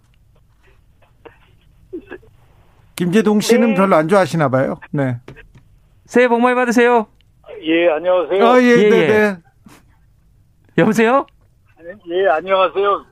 김재동 2.95 3.41
씨는 3.41 3.69
네. 3.69 3.75
별로 3.75 3.95
안 3.95 4.07
좋아하시나 4.07 4.49
봐요. 4.49 4.79
네. 4.91 5.17
새해 6.05 6.27
복 6.27 6.39
많이 6.41 6.55
받으세요. 6.55 7.07
예, 7.61 7.89
안녕하세요. 7.89 8.45
아, 8.45 8.61
예, 8.61 8.65
예, 8.65 8.89
네, 8.89 8.97
예. 8.97 9.07
네. 9.07 9.37
여보세요? 10.77 11.25
예, 12.09 12.27
안녕하세요. 12.29 13.05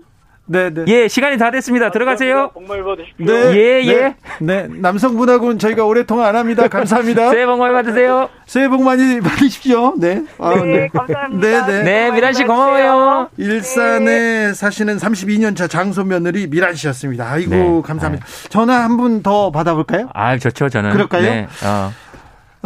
네, 0.47 0.69
네. 0.71 0.83
예, 0.87 1.07
시간이 1.07 1.39
다 1.39 1.49
됐습니다. 1.49 1.89
들어가세요. 1.89 2.51
복 2.53 2.63
많이 2.67 2.83
받으십시오. 2.83 3.25
네, 3.25 3.55
예, 3.55 3.81
예. 3.87 3.93
네, 4.39 4.67
네. 4.67 4.67
남성분하고는 4.69 5.57
저희가 5.57 5.85
오래 5.85 6.05
통화 6.05 6.27
안 6.27 6.35
합니다. 6.35 6.67
감사합니다. 6.67 7.31
새해 7.33 7.47
복 7.47 7.57
많이 7.57 7.73
받으세요. 7.73 8.29
새해 8.45 8.67
복 8.69 8.83
많이 8.83 9.19
받으십시오. 9.21 9.95
네. 9.97 10.23
아, 10.37 10.53
네, 10.55 10.61
네, 10.65 10.87
감사합니다. 10.93 11.65
네, 11.65 11.65
네. 11.65 11.83
네, 11.83 12.11
미란 12.11 12.33
씨 12.33 12.43
고마워요. 12.43 13.29
일산에 13.37 14.05
네. 14.05 14.53
사시는 14.53 14.97
32년 14.97 15.55
차 15.55 15.67
장소 15.67 16.03
며느리 16.03 16.47
미란 16.47 16.75
씨였습니다. 16.75 17.25
아이고, 17.27 17.49
네. 17.51 17.81
감사합니다. 17.83 18.25
네. 18.25 18.49
전화 18.49 18.83
한 18.83 18.97
분 18.97 19.23
더 19.23 19.49
받아볼까요? 19.51 20.09
아, 20.13 20.37
좋죠, 20.37 20.69
저는. 20.69 20.91
그럴까요? 20.91 21.21
네. 21.23 21.47
어. 21.65 21.91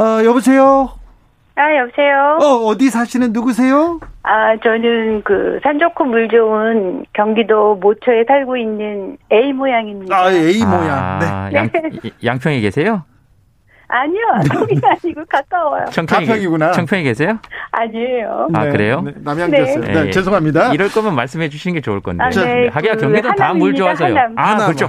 어, 0.01 0.23
여보세요? 0.25 0.98
아, 1.59 1.75
여보세요? 1.75 2.37
어, 2.41 2.65
어디 2.67 2.89
사시는 2.89 3.33
누구세요? 3.33 3.99
아, 4.23 4.55
저는 4.63 5.23
그 5.23 5.59
산 5.61 5.77
좋고 5.77 6.05
물 6.05 6.29
좋은 6.29 7.05
경기도 7.13 7.75
모처에 7.75 8.23
살고 8.27 8.55
있는 8.55 9.17
A 9.31 9.51
모양입니다. 9.51 10.15
아, 10.15 10.31
A 10.31 10.63
모양. 10.63 10.89
아, 10.89 11.49
네. 11.51 11.55
양, 11.57 11.69
양평에 12.23 12.61
계세요? 12.61 13.03
아니요, 13.91 14.21
거기 14.53 14.79
아니고 14.83 15.23
가까워요. 15.27 15.85
청평이, 15.85 16.27
가평이구나. 16.27 16.71
청평에 16.73 17.01
계세요? 17.03 17.39
아니에요. 17.83 18.47
아, 18.53 18.65
네, 18.65 18.71
그래요? 18.71 19.01
네, 19.01 19.11
남양주였어요. 19.23 19.79
네. 19.83 20.03
네, 20.05 20.11
죄송합니다. 20.11 20.73
이럴 20.73 20.89
거면 20.89 21.15
말씀해 21.15 21.49
주시는 21.49 21.75
게 21.75 21.81
좋을 21.81 22.01
건데. 22.01 22.23
아, 22.23 22.29
네, 22.29 22.67
하기야 22.67 22.95
그 22.95 23.01
경기도 23.01 23.33
다 23.35 23.53
물 23.53 23.73
좋아서요. 23.75 24.15
하남. 24.15 24.33
아, 24.37 24.51
하남. 24.51 24.67
그렇죠. 24.73 24.87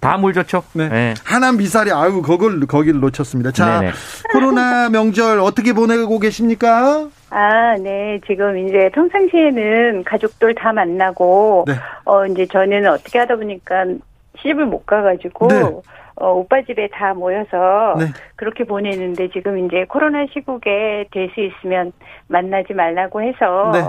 다 0.00 0.16
물 0.18 0.34
좋죠. 0.34 0.62
네. 0.74 0.88
네. 0.88 1.14
하남 1.24 1.56
미사리 1.56 1.90
아유, 1.90 2.20
그걸 2.20 2.60
거기를 2.66 3.00
놓쳤습니다. 3.00 3.52
자, 3.52 3.80
네네. 3.80 3.92
코로나 4.32 4.90
명절 4.90 5.38
어떻게 5.40 5.72
보내고 5.72 6.18
계십니까? 6.18 7.06
아, 7.30 7.74
네. 7.82 8.20
지금 8.26 8.58
이제 8.58 8.90
평상시에는 8.94 10.04
가족들 10.04 10.54
다 10.54 10.72
만나고, 10.72 11.64
네. 11.66 11.74
어, 12.04 12.26
이제 12.26 12.46
저는 12.52 12.86
어떻게 12.86 13.18
하다 13.18 13.36
보니까 13.36 13.84
시집을 14.38 14.66
못 14.66 14.84
가가지고, 14.86 15.48
네. 15.48 15.62
어, 16.16 16.30
오빠 16.32 16.62
집에 16.62 16.88
다 16.88 17.12
모여서 17.14 17.94
네. 17.98 18.06
그렇게 18.36 18.64
보내는데 18.64 19.30
지금 19.30 19.66
이제 19.66 19.84
코로나 19.88 20.26
시국에 20.32 21.06
될 21.10 21.28
수 21.34 21.40
있으면 21.40 21.92
만나지 22.28 22.72
말라고 22.74 23.20
해서 23.22 23.70
네. 23.72 23.80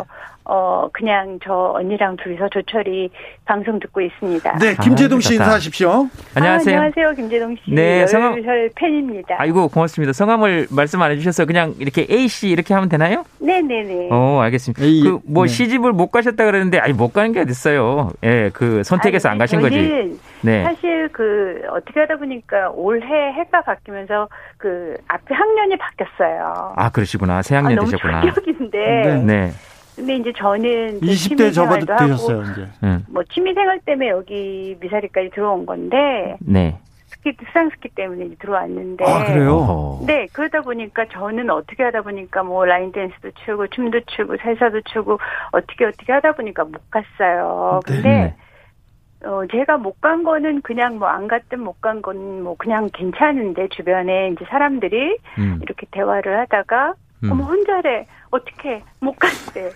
어 0.47 0.87
그냥 0.93 1.39
저 1.43 1.73
언니랑 1.75 2.17
둘이서 2.17 2.49
조철이 2.49 3.09
방송 3.45 3.79
듣고 3.79 3.99
있습니다. 4.01 4.57
네, 4.59 4.75
김재동 4.81 5.19
씨 5.19 5.33
아, 5.33 5.33
인사하십시오. 5.43 6.07
안녕하세요. 6.35 6.75
아, 6.75 6.81
안녕하세요, 6.81 7.11
김재동 7.15 7.55
씨. 7.63 7.73
네, 7.73 8.05
성함 8.07 8.35
팬입니다. 8.75 9.35
아이고 9.39 9.67
고맙습니다. 9.69 10.13
성함을 10.13 10.67
말씀 10.69 11.01
안 11.01 11.11
해주셔서 11.11 11.45
그냥 11.45 11.73
이렇게 11.79 12.05
A 12.09 12.27
씨 12.27 12.49
이렇게 12.49 12.73
하면 12.75 12.89
되나요? 12.89 13.23
네, 13.39 13.59
네, 13.61 13.81
네. 13.83 14.07
어, 14.11 14.39
알겠습니다. 14.43 14.81
그뭐 14.81 15.45
네. 15.45 15.47
시집을 15.51 15.93
못 15.93 16.11
가셨다 16.11 16.45
그러는데 16.45 16.77
아니 16.77 16.93
못 16.93 17.11
가는 17.11 17.31
게 17.31 17.39
어딨어요. 17.41 18.11
예, 18.23 18.51
그 18.53 18.83
선택해서 18.83 19.29
아니, 19.29 19.33
안 19.33 19.37
가신 19.39 19.61
거지. 19.61 20.15
네. 20.45 20.63
사실 20.63 21.09
그 21.11 21.61
어떻게 21.71 21.99
하다 21.99 22.17
보니까 22.17 22.69
올해 22.71 23.33
해가 23.33 23.61
바뀌면서 23.61 24.29
그 24.57 24.95
앞에 25.07 25.33
학년이 25.33 25.77
바뀌었어요. 25.77 26.73
아 26.75 26.89
그러시구나. 26.91 27.41
새 27.41 27.55
학년 27.55 27.79
아, 27.79 27.81
되셨구나. 27.85 28.21
너무 28.21 28.33
충격인데. 28.33 28.77
네. 28.77 29.23
네. 29.23 29.51
근데 29.95 30.15
이제 30.15 30.33
저는 30.35 30.99
20대 30.99 31.53
접어드셨어요, 31.53 32.41
이제. 32.41 32.67
응. 32.83 32.99
뭐 33.09 33.23
취미생활 33.23 33.79
때문에 33.79 34.09
여기 34.09 34.77
미사리까지 34.81 35.29
들어온 35.29 35.65
건데. 35.65 36.37
네. 36.41 36.77
스키 37.07 37.31
수상 37.45 37.69
스키 37.69 37.89
때문에 37.89 38.29
들어왔는데. 38.39 39.05
아 39.05 39.25
그래요? 39.25 39.99
네 40.05 40.27
그러다 40.33 40.61
보니까 40.61 41.05
저는 41.11 41.49
어떻게 41.49 41.83
하다 41.83 42.01
보니까 42.01 42.43
뭐 42.43 42.65
라인 42.65 42.91
댄스도 42.91 43.31
추고 43.45 43.67
춤도 43.67 44.01
추고 44.07 44.37
살사도 44.37 44.81
추고 44.91 45.17
어떻게 45.51 45.85
어떻게 45.85 46.11
하다 46.11 46.33
보니까 46.33 46.65
못 46.65 46.81
갔어요. 46.91 47.79
네. 47.87 47.93
근데 47.93 48.09
네. 48.09 48.35
어, 49.25 49.41
제가 49.51 49.77
못 49.77 49.95
간 50.01 50.23
거는 50.23 50.61
그냥 50.61 50.99
뭐 50.99 51.07
안 51.09 51.27
갔든 51.27 51.59
못 51.61 51.81
간 51.81 52.01
건 52.01 52.43
뭐 52.43 52.55
그냥 52.57 52.89
괜찮은데 52.93 53.67
주변에 53.69 54.29
이제 54.29 54.45
사람들이 54.49 55.17
음. 55.39 55.59
이렇게 55.63 55.87
대화를 55.91 56.39
하다가 56.41 56.93
음. 57.23 57.31
어머 57.31 57.43
혼자래 57.45 58.05
어떻게 58.29 58.83
못 58.99 59.15
갔대 59.17 59.71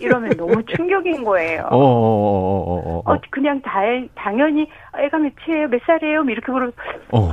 이러면 0.00 0.30
너무 0.36 0.62
충격인 0.64 1.24
거예요. 1.24 1.62
어, 1.70 1.76
어, 1.76 1.80
어, 1.80 1.82
어, 1.82 3.02
어, 3.04 3.12
어. 3.12 3.18
그냥 3.30 3.60
다, 3.62 3.80
당연히 4.14 4.68
애가 4.98 5.18
몇이에요 5.18 5.68
몇 5.68 5.80
살이에요 5.84 6.22
뭐 6.22 6.30
이렇게 6.32 6.52
그러 6.52 6.70
어. 7.12 7.30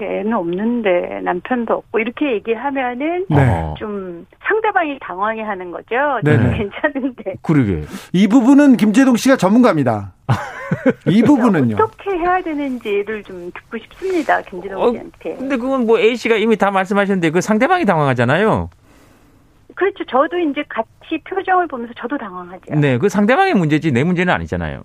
애는 0.00 0.32
없는데 0.32 1.20
남편도 1.22 1.72
없고 1.72 2.00
이렇게 2.00 2.32
얘기하면은 2.32 3.26
네. 3.30 3.74
좀 3.78 4.26
상대방이 4.44 4.98
당황해하는 5.00 5.70
거죠. 5.70 5.94
네. 6.24 6.36
괜찮은데. 6.58 7.34
그러게. 7.42 7.82
이 8.12 8.26
부분은 8.26 8.76
김재동 8.76 9.14
씨가 9.16 9.36
전문가입니다. 9.36 10.13
이 11.08 11.22
부분은요. 11.22 11.76
어떻게 11.76 12.10
해야 12.10 12.42
되는지를 12.42 13.22
좀 13.24 13.50
듣고 13.52 13.78
싶습니다. 13.78 14.40
김재동 14.42 14.82
어, 14.82 14.90
씨한테. 14.92 15.36
근데 15.36 15.56
그건 15.56 15.86
뭐 15.86 15.98
A 15.98 16.16
씨가 16.16 16.36
이미 16.36 16.56
다 16.56 16.70
말씀하셨는데 16.70 17.30
그 17.30 17.40
상대방이 17.40 17.84
당황하잖아요. 17.84 18.70
그렇죠. 19.74 20.04
저도 20.04 20.38
이제 20.38 20.64
같이 20.68 21.20
표정을 21.24 21.66
보면서 21.66 21.92
저도 21.98 22.16
당황하죠. 22.18 22.74
네, 22.76 22.98
그 22.98 23.08
상대방의 23.08 23.54
문제지 23.54 23.92
내 23.92 24.04
문제는 24.04 24.32
아니잖아요. 24.32 24.82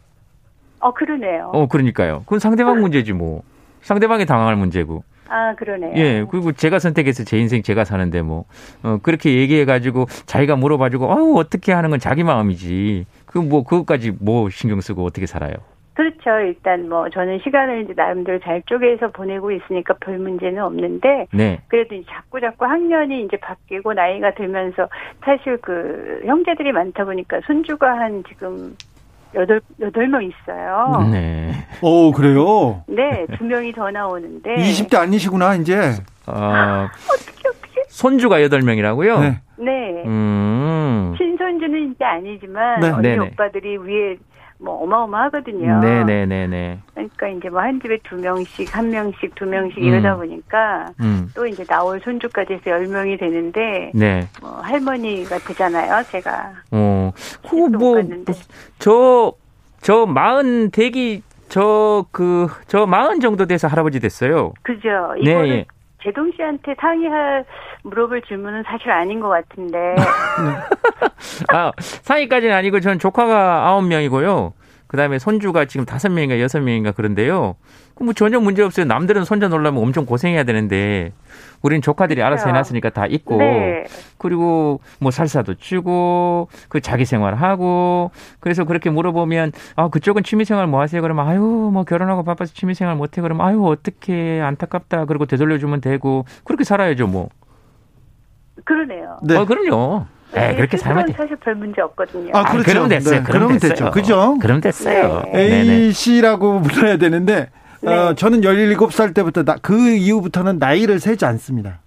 어, 0.79 0.93
그러네요. 0.93 1.51
어, 1.53 1.67
그러니까요. 1.67 2.21
그건 2.25 2.39
상대방 2.39 2.79
문제지 2.79 3.13
뭐. 3.13 3.43
상대방이 3.81 4.25
당황할 4.25 4.55
문제고. 4.55 5.03
아, 5.29 5.53
그러네요. 5.55 5.93
예, 5.95 6.25
그리고 6.29 6.51
제가 6.51 6.79
선택해서 6.79 7.23
제 7.23 7.37
인생 7.37 7.61
제가 7.61 7.85
사는데 7.85 8.23
뭐, 8.23 8.45
어, 8.81 8.97
그렇게 9.01 9.35
얘기해가지고 9.35 10.07
자기가 10.25 10.55
물어봐주고, 10.55 11.11
아우, 11.11 11.37
어떻게 11.37 11.71
하는 11.71 11.91
건 11.91 11.99
자기 11.99 12.23
마음이지. 12.23 13.05
그 13.27 13.37
뭐, 13.37 13.63
그것까지 13.63 14.13
뭐 14.19 14.49
신경 14.49 14.81
쓰고 14.81 15.05
어떻게 15.05 15.27
살아요? 15.27 15.53
그렇죠. 15.99 16.29
일단 16.47 16.87
뭐 16.87 17.09
저는 17.09 17.39
시간을 17.43 17.83
이제 17.83 17.93
나름대로 17.93 18.39
잘 18.39 18.61
쪼개서 18.67 19.09
보내고 19.09 19.51
있으니까 19.51 19.95
별 19.99 20.17
문제는 20.17 20.63
없는데 20.63 21.27
네. 21.33 21.59
그래도 21.67 21.93
이제 21.95 22.05
자꾸 22.09 22.39
자꾸 22.39 22.63
학년이 22.63 23.25
이제 23.25 23.35
바뀌고 23.35 23.91
나이가 23.91 24.33
들면서 24.33 24.87
사실 25.25 25.57
그 25.57 26.21
형제들이 26.25 26.71
많다 26.71 27.03
보니까 27.03 27.41
손주가 27.45 27.99
한 27.99 28.23
지금 28.29 28.77
여덟 29.35 29.59
여덟 29.81 30.07
명 30.07 30.23
있어요. 30.23 31.05
네. 31.11 31.51
오 31.81 32.13
그래요? 32.13 32.81
네, 32.87 33.25
두 33.37 33.43
명이 33.43 33.73
더 33.73 33.91
나오는데. 33.91 34.55
20대 34.55 34.95
아니시구나 34.95 35.55
이제. 35.55 35.75
어, 36.27 36.87
어떻게 37.11 37.49
어떻게? 37.49 37.81
손주가 37.89 38.41
여덟 38.41 38.61
명이라고요? 38.61 39.19
네. 39.19 39.41
네. 39.57 40.03
음. 40.05 41.13
친손주는 41.17 41.91
이제 41.91 42.05
아니지만 42.05 42.79
네. 42.79 42.89
언니 42.89 43.01
네네. 43.01 43.27
오빠들이 43.27 43.77
위에 43.77 44.15
뭐 44.61 44.83
어마어마하거든요. 44.83 45.79
네네네네. 45.79 46.79
그러니까 46.93 47.27
이제 47.29 47.49
뭐 47.49 47.61
한 47.61 47.79
집에 47.81 47.97
두 48.03 48.15
명씩, 48.17 48.75
한 48.75 48.89
명씩, 48.89 49.33
두 49.35 49.45
명씩 49.45 49.77
음. 49.77 49.83
이러다 49.83 50.17
보니까 50.17 50.87
음. 50.99 51.29
또 51.33 51.45
이제 51.47 51.63
나올 51.63 51.99
손주까지 52.01 52.53
해서 52.53 52.71
열 52.71 52.87
명이 52.87 53.17
되는데 53.17 53.91
네. 53.95 54.27
뭐 54.41 54.51
할머니가 54.61 55.37
되잖아요, 55.39 56.03
제가. 56.11 56.51
어, 56.71 57.11
그뭐 57.49 58.01
저저 58.79 60.05
마흔 60.05 60.71
대기 60.71 61.23
저 61.47 62.05
그저 62.11 62.85
마흔 62.85 63.19
정도 63.21 63.45
돼서 63.45 63.67
할아버지 63.67 63.99
됐어요. 63.99 64.53
그죠. 64.61 64.89
이거를 65.19 65.49
네. 65.49 65.65
제동 66.03 66.31
씨한테 66.35 66.75
상의할 66.79 67.43
물어볼 67.83 68.21
질문은 68.23 68.63
사실 68.63 68.91
아닌 68.91 69.19
것 69.19 69.29
같은데. 69.29 69.95
아, 71.53 71.71
상의까지는 71.77 72.53
아니고 72.53 72.79
전 72.79 72.99
조카가 72.99 73.67
아홉 73.67 73.85
명이고요. 73.85 74.53
그 74.87 74.97
다음에 74.97 75.19
손주가 75.19 75.65
지금 75.65 75.85
다섯 75.85 76.09
명인가 76.09 76.39
여섯 76.39 76.59
명인가 76.61 76.91
그런데요. 76.91 77.55
뭐 78.01 78.13
전혀 78.13 78.39
문제 78.39 78.63
없어요. 78.63 78.85
남들은 78.87 79.23
손자 79.23 79.47
놀라면 79.47 79.81
엄청 79.83 80.05
고생해야 80.05 80.45
되는데 80.45 81.11
우리는 81.61 81.81
조카들이 81.81 82.21
그렇죠. 82.21 82.25
알아서 82.25 82.47
해놨으니까 82.47 82.89
다 82.89 83.05
있고 83.05 83.37
네. 83.37 83.83
그리고 84.17 84.79
뭐 84.99 85.11
살사도 85.11 85.55
치고 85.55 86.47
그 86.69 86.81
자기 86.81 87.05
생활하고 87.05 88.11
그래서 88.39 88.63
그렇게 88.63 88.89
물어보면 88.89 89.51
아 89.75 89.89
그쪽은 89.89 90.23
취미생활 90.23 90.65
뭐 90.65 90.81
하세요? 90.81 91.01
그러면 91.01 91.27
아유 91.27 91.39
뭐 91.39 91.83
결혼하고 91.83 92.23
바빠서 92.23 92.53
취미생활 92.53 92.95
못해 92.95 93.21
그러면 93.21 93.45
아유 93.45 93.63
어떻게 93.65 94.41
안타깝다 94.41 95.05
그리고 95.05 95.25
되돌려주면 95.25 95.81
되고 95.81 96.25
그렇게 96.45 96.63
살아야죠 96.63 97.07
뭐. 97.07 97.29
그러네요. 98.65 99.17
네. 99.23 99.35
어, 99.35 99.45
그럼요. 99.45 100.05
네, 100.33 100.55
그렇게 100.55 100.77
살면 100.77 101.07
사실 101.17 101.35
별 101.37 101.55
문제 101.55 101.81
없거든요. 101.81 102.29
아, 102.33 102.43
그렇죠. 102.43 102.59
아, 102.59 102.63
그러면 102.63 102.89
됐어요. 102.89 103.15
네, 103.19 103.23
그러면, 103.25 103.57
그러면 103.57 103.59
됐죠. 103.59 103.91
그죠? 103.91 104.37
그럼 104.39 104.61
됐어요. 104.61 105.23
네. 105.33 105.39
A 105.61 105.91
씨라고 105.91 106.61
불러야 106.61 106.97
되는데 106.97 107.49
네. 107.81 107.91
어, 107.93 108.13
저는 108.13 108.41
17살 108.41 109.15
때부터 109.15 109.43
나, 109.43 109.55
그 109.61 109.73
이후부터는 109.89 110.59
나이를 110.59 110.99
세지 110.99 111.25
않습니다. 111.25 111.79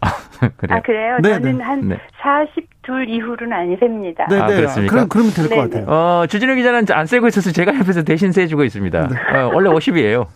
아, 0.00 0.08
그래요? 0.56 0.76
아, 0.78 0.82
그래요? 0.82 1.18
네, 1.22 1.32
저는 1.34 1.58
네. 1.58 1.64
한 1.64 1.88
네. 1.88 2.00
42 2.20 3.14
이후로는 3.14 3.52
안 3.52 3.76
셉니다. 3.78 4.26
네, 4.28 4.36
네. 4.36 4.42
아, 4.42 4.46
그렇습니까? 4.48 4.92
그럼, 4.92 5.08
그러면 5.08 5.32
될 5.32 5.48
것 5.48 5.56
같아요. 5.56 5.84
어, 5.86 6.26
주진우 6.28 6.54
기자는 6.56 6.86
안 6.90 7.06
세고 7.06 7.28
있어서 7.28 7.52
제가 7.52 7.78
옆에서 7.78 8.02
대신 8.02 8.32
세주고 8.32 8.64
있습니다. 8.64 9.08
네. 9.08 9.38
어, 9.38 9.50
원래 9.54 9.70
50이에요. 9.70 10.26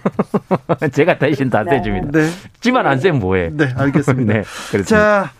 제가 0.92 1.18
대신 1.18 1.50
다 1.50 1.64
세줍니다. 1.64 2.10
네. 2.10 2.28
지만 2.60 2.86
안 2.86 2.98
세면 2.98 3.20
뭐해. 3.20 3.50
네, 3.52 3.68
알겠습니다. 3.76 4.32
네, 4.32 4.42
그렇습니다. 4.70 4.84
자, 4.84 5.30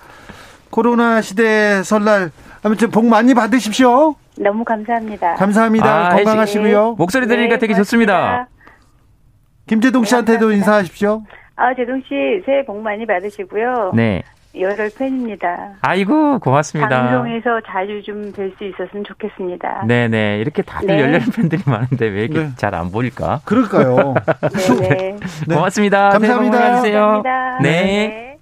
코로나 0.70 1.20
시대 1.20 1.82
설날 1.82 2.30
아무튼 2.62 2.90
복 2.90 3.06
많이 3.06 3.34
받으십시오. 3.34 4.14
너무 4.38 4.64
감사합니다. 4.64 5.34
감사합니다. 5.34 6.06
아, 6.06 6.16
건강하시고요. 6.16 6.94
목소리 6.96 7.26
들으니까 7.26 7.56
네, 7.56 7.58
되게 7.58 7.74
좋습니다. 7.74 8.48
김재동 9.66 10.04
씨한테도 10.04 10.48
네, 10.48 10.56
인사하십시오. 10.56 11.22
아, 11.56 11.74
재동 11.74 12.00
씨 12.00 12.42
새해 12.46 12.64
복 12.64 12.80
많이 12.80 13.06
받으시고요. 13.06 13.92
네. 13.94 14.22
열혈 14.54 14.90
팬입니다. 14.98 15.74
아이고 15.80 16.38
고맙습니다. 16.38 16.88
방송에서 16.88 17.60
자주 17.66 18.02
좀 18.04 18.32
뵐 18.32 18.56
수 18.58 18.64
있었으면 18.64 19.04
좋겠습니다. 19.04 19.84
네네 19.86 20.38
이렇게 20.40 20.62
다들 20.62 20.88
네. 20.88 21.00
열렬 21.00 21.20
팬들이 21.34 21.62
많은데 21.64 22.06
왜 22.08 22.24
이렇게 22.24 22.40
네. 22.40 22.50
잘안 22.56 22.90
보일까? 22.90 23.40
그럴까요? 23.44 24.14
네. 24.80 25.16
네. 25.48 25.54
고맙습니다. 25.54 26.10
감사합니다. 26.10 26.58
감사합니다. 26.60 27.58
네. 27.62 27.70
네. 27.82 28.38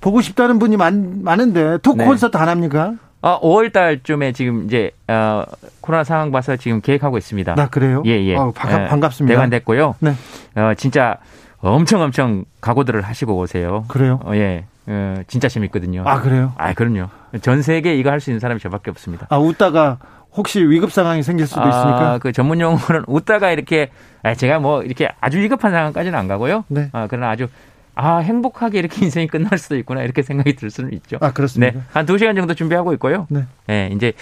보고 0.00 0.20
싶다는 0.20 0.58
분이 0.58 0.76
많, 0.76 1.22
많은데 1.22 1.78
토크 1.78 1.98
네. 1.98 2.04
콘서트 2.04 2.36
안 2.36 2.48
합니까? 2.48 2.94
아, 3.24 3.38
5월 3.40 3.72
달쯤에 3.72 4.32
지금 4.32 4.64
이제 4.64 4.90
어, 5.06 5.44
코로나 5.80 6.02
상황 6.02 6.32
봐서 6.32 6.56
지금 6.56 6.80
계획하고 6.80 7.16
있습니다. 7.18 7.54
나 7.54 7.62
아, 7.62 7.68
그래요? 7.68 8.02
예, 8.06 8.20
예. 8.24 8.34
어, 8.36 8.50
반, 8.50 8.88
반갑습니다. 8.88 9.32
대관 9.32 9.48
됐고요. 9.50 9.94
네. 10.00 10.10
어, 10.56 10.74
진짜 10.76 11.18
엄청 11.60 12.00
엄청 12.00 12.44
각오들을 12.60 13.00
하시고 13.02 13.36
오세요. 13.36 13.84
그래요? 13.86 14.18
어, 14.24 14.32
예. 14.34 14.64
어, 14.86 15.14
진짜 15.28 15.48
재밌거든요. 15.48 16.02
아, 16.06 16.20
그래요? 16.20 16.52
아, 16.56 16.72
그럼요. 16.74 17.08
전 17.40 17.62
세계 17.62 17.94
이거 17.94 18.10
할 18.10 18.20
수 18.20 18.30
있는 18.30 18.40
사람이 18.40 18.60
저밖에 18.60 18.90
없습니다. 18.90 19.26
아, 19.30 19.38
웃다가 19.38 19.98
혹시 20.34 20.60
위급 20.62 20.90
상황이 20.92 21.22
생길 21.22 21.46
수도 21.46 21.60
아, 21.62 21.68
있으니까? 21.68 22.18
그 22.18 22.32
전문 22.32 22.60
용어는 22.60 23.04
웃다가 23.06 23.50
이렇게 23.52 23.90
아, 24.22 24.34
제가 24.34 24.58
뭐 24.58 24.82
이렇게 24.82 25.08
아주 25.20 25.38
위급한 25.38 25.72
상황까지는 25.72 26.18
안 26.18 26.26
가고요. 26.28 26.64
네. 26.68 26.88
아, 26.92 27.06
그러나 27.08 27.30
아주 27.30 27.48
아, 27.94 28.18
행복하게 28.18 28.78
이렇게 28.78 29.02
인생이 29.04 29.26
끝날 29.26 29.58
수도 29.58 29.76
있구나 29.76 30.02
이렇게 30.02 30.22
생각이 30.22 30.56
들 30.56 30.70
수는 30.70 30.92
있죠. 30.94 31.18
아, 31.20 31.32
그렇습니다. 31.32 31.72
네. 31.72 31.84
한 31.92 32.06
2시간 32.06 32.36
정도 32.36 32.54
준비하고 32.54 32.92
있고요. 32.94 33.26
네. 33.30 33.44
네, 33.66 33.90
이제 33.94 34.12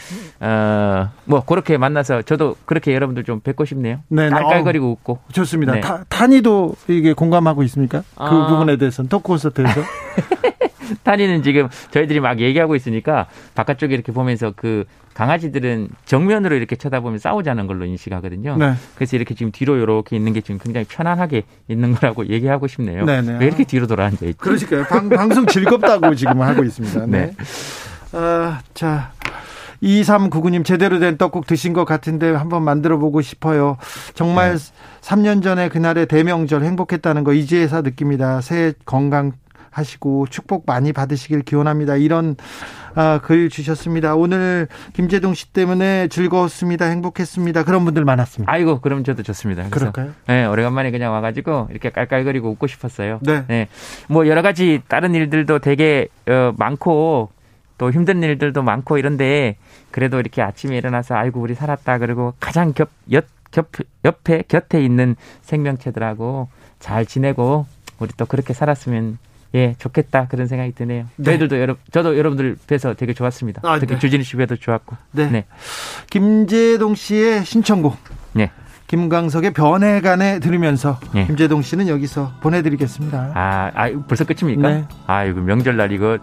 어, 0.40 1.10
뭐 1.24 1.44
그렇게 1.44 1.78
만나서 1.78 2.22
저도 2.22 2.56
그렇게 2.66 2.94
여러분들 2.94 3.24
좀 3.24 3.40
뵙고 3.40 3.64
싶네요. 3.64 4.00
네, 4.08 4.24
네. 4.24 4.30
깔깔거리고 4.30 4.86
어, 4.86 4.90
웃고. 4.90 5.18
좋습니다. 5.32 5.72
네. 5.74 5.80
타, 5.80 6.04
탄이도 6.08 6.74
이게 6.88 7.12
공감하고 7.12 7.62
있습니까? 7.64 8.00
그 8.00 8.04
아. 8.16 8.46
부분에 8.48 8.76
대해서는 8.76 9.08
토크 9.08 9.24
콘서트에서. 9.24 9.80
탄이는 11.04 11.42
지금 11.42 11.68
저희들이 11.90 12.20
막 12.20 12.40
얘기하고 12.40 12.76
있으니까 12.76 13.26
바깥쪽에 13.54 13.94
이렇게 13.94 14.12
보면서 14.12 14.52
그 14.54 14.84
강아지들은 15.14 15.88
정면으로 16.04 16.56
이렇게 16.56 16.76
쳐다보면 16.76 17.18
싸우자는 17.18 17.66
걸로 17.66 17.84
인식하거든요. 17.84 18.56
네. 18.56 18.74
그래서 18.94 19.16
이렇게 19.16 19.34
지금 19.34 19.52
뒤로 19.52 19.76
이렇게 19.76 20.16
있는 20.16 20.32
게 20.32 20.40
지금 20.40 20.58
굉장히 20.58 20.86
편안하게 20.88 21.42
있는 21.68 21.94
거라고 21.94 22.26
얘기하고 22.28 22.66
싶네요. 22.68 23.04
네네. 23.04 23.32
네. 23.32 23.38
왜 23.38 23.46
이렇게 23.46 23.64
뒤로 23.64 23.86
돌아 23.86 24.06
앉아 24.06 24.24
있지? 24.26 24.38
그러니까요. 24.38 24.84
방, 24.84 25.08
방송 25.08 25.46
즐겁다고 25.46 26.14
지금 26.14 26.40
하고 26.40 26.64
있습니다. 26.64 27.06
네. 27.06 27.26
네. 27.26 27.32
아, 28.12 28.60
자. 28.74 29.12
2399님 29.82 30.62
제대로 30.62 30.98
된 30.98 31.16
떡국 31.16 31.46
드신 31.46 31.72
것 31.72 31.86
같은데 31.86 32.30
한번 32.30 32.62
만들어 32.62 32.98
보고 32.98 33.22
싶어요. 33.22 33.78
정말 34.14 34.58
네. 34.58 34.72
3년 35.00 35.42
전에 35.42 35.70
그날의 35.70 36.06
대명절 36.06 36.62
행복했다는 36.62 37.24
거 37.24 37.32
이제서 37.32 37.80
느낍니다. 37.80 38.42
새해 38.42 38.74
건강 38.84 39.32
하시고 39.70 40.26
축복 40.28 40.64
많이 40.66 40.92
받으시길 40.92 41.42
기원합니다. 41.42 41.96
이런 41.96 42.36
아, 42.94 43.20
글 43.22 43.48
주셨습니다. 43.48 44.16
오늘 44.16 44.66
김재동 44.94 45.34
씨 45.34 45.52
때문에 45.52 46.08
즐거웠습니다. 46.08 46.86
행복했습니다. 46.86 47.64
그런 47.64 47.84
분들 47.84 48.04
많았습니다. 48.04 48.52
아이고, 48.52 48.80
그럼 48.80 49.04
저도 49.04 49.22
좋습니다. 49.22 49.68
그럴까요? 49.70 50.10
네, 50.26 50.44
오래간만에 50.44 50.90
그냥 50.90 51.12
와가지고 51.12 51.68
이렇게 51.70 51.90
깔깔거리고 51.90 52.50
웃고 52.50 52.66
싶었어요. 52.66 53.20
네. 53.22 53.44
네. 53.46 53.68
뭐 54.08 54.26
여러 54.26 54.42
가지 54.42 54.82
다른 54.88 55.14
일들도 55.14 55.60
되게 55.60 56.08
어, 56.28 56.52
많고 56.58 57.30
또 57.78 57.90
힘든 57.90 58.22
일들도 58.22 58.62
많고 58.62 58.98
이런데 58.98 59.56
그래도 59.90 60.20
이렇게 60.20 60.42
아침에 60.42 60.76
일어나서 60.76 61.14
아이고 61.14 61.40
우리 61.40 61.54
살았다 61.54 61.98
그리고 61.98 62.34
가장 62.38 62.74
겹, 62.74 62.90
옆, 63.10 63.24
겹, 63.50 63.68
옆에 64.04 64.42
곁에 64.46 64.84
있는 64.84 65.16
생명체들하고 65.42 66.48
잘 66.78 67.06
지내고 67.06 67.66
우리 67.98 68.10
또 68.16 68.26
그렇게 68.26 68.52
살았으면 68.52 69.18
예, 69.54 69.74
좋겠다 69.78 70.28
그런 70.28 70.46
생각이 70.46 70.72
드네요. 70.72 71.06
네. 71.16 71.24
저희들도 71.24 71.60
여러 71.60 71.76
저도 71.90 72.16
여러분들 72.16 72.56
뵈서 72.66 72.94
되게 72.94 73.14
좋았습니다. 73.14 73.62
아, 73.64 73.78
특히 73.78 73.94
네. 73.94 73.98
주진우 73.98 74.22
씨 74.22 74.36
뵈도 74.36 74.56
좋았고. 74.56 74.96
네. 75.12 75.30
네. 75.30 75.44
김재동 76.08 76.94
씨의 76.94 77.44
신청곡. 77.44 77.96
네. 78.32 78.50
김광석의 78.86 79.52
변해간에 79.52 80.40
들으면서 80.40 80.98
네. 81.14 81.26
김재동 81.26 81.62
씨는 81.62 81.88
여기서 81.88 82.32
보내드리겠습니다. 82.40 83.32
아, 83.34 83.70
아 83.74 83.90
벌써 84.08 84.24
끝입니까? 84.24 84.68
네. 84.68 84.84
아, 85.06 85.24
이거 85.24 85.40
명절날 85.40 85.92
이거 85.92 86.18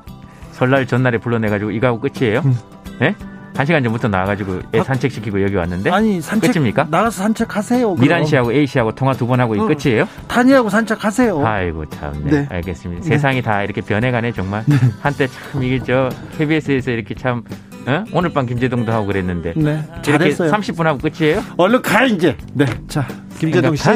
설날 0.52 0.86
전날에 0.86 1.18
불러내가지고 1.18 1.72
이거 1.72 1.88
하고 1.88 2.00
끝이에요? 2.02 2.42
음. 2.44 2.56
네? 3.00 3.16
한 3.58 3.66
시간 3.66 3.84
전부터 3.84 4.08
나와가지고 4.08 4.60
애 4.76 4.80
아, 4.80 4.84
산책시키고 4.84 5.42
여기 5.42 5.56
왔는데 5.56 5.90
아니 5.90 6.22
산책 6.22 6.54
끝입니까? 6.54 6.88
나가서 6.92 7.24
산책하세요. 7.24 7.96
미란 7.96 8.24
씨하고 8.26 8.52
A 8.54 8.68
씨하고 8.68 8.94
통화 8.94 9.14
두 9.14 9.26
번 9.28 9.40
하고 9.42 9.56
이 9.56 9.60
어, 9.60 9.66
끝이에요? 9.68 10.08
탄이하고 10.28 10.70
산책하세요. 10.70 11.46
아이고 11.46 11.86
참, 11.90 12.14
네, 12.24 12.32
네. 12.42 12.48
알겠습니다. 12.50 13.02
네. 13.04 13.10
세상이 13.10 13.42
다 13.42 13.64
이렇게 13.64 13.82
변해가네 13.82 14.32
정말. 14.34 14.64
네. 14.68 14.76
한때 15.02 15.28
참 15.28 15.64
이게 15.64 15.80
저 15.84 16.08
KBS에서 16.38 16.92
이렇게 16.92 17.14
참 17.16 17.44
어? 17.88 18.04
오늘 18.14 18.32
밤 18.32 18.46
김재동도 18.46 18.92
하고 18.92 19.08
그랬는데 19.08 19.54
네, 19.56 19.84
잘했어요. 20.02 20.52
30분 20.52 20.84
하고 20.84 21.00
끝이에요? 21.00 21.42
얼른 21.58 21.82
가 21.82 22.06
이제. 22.06 22.38
네, 22.54 22.66
자 22.88 23.08
김재동 23.40 23.76
씨 23.76 23.90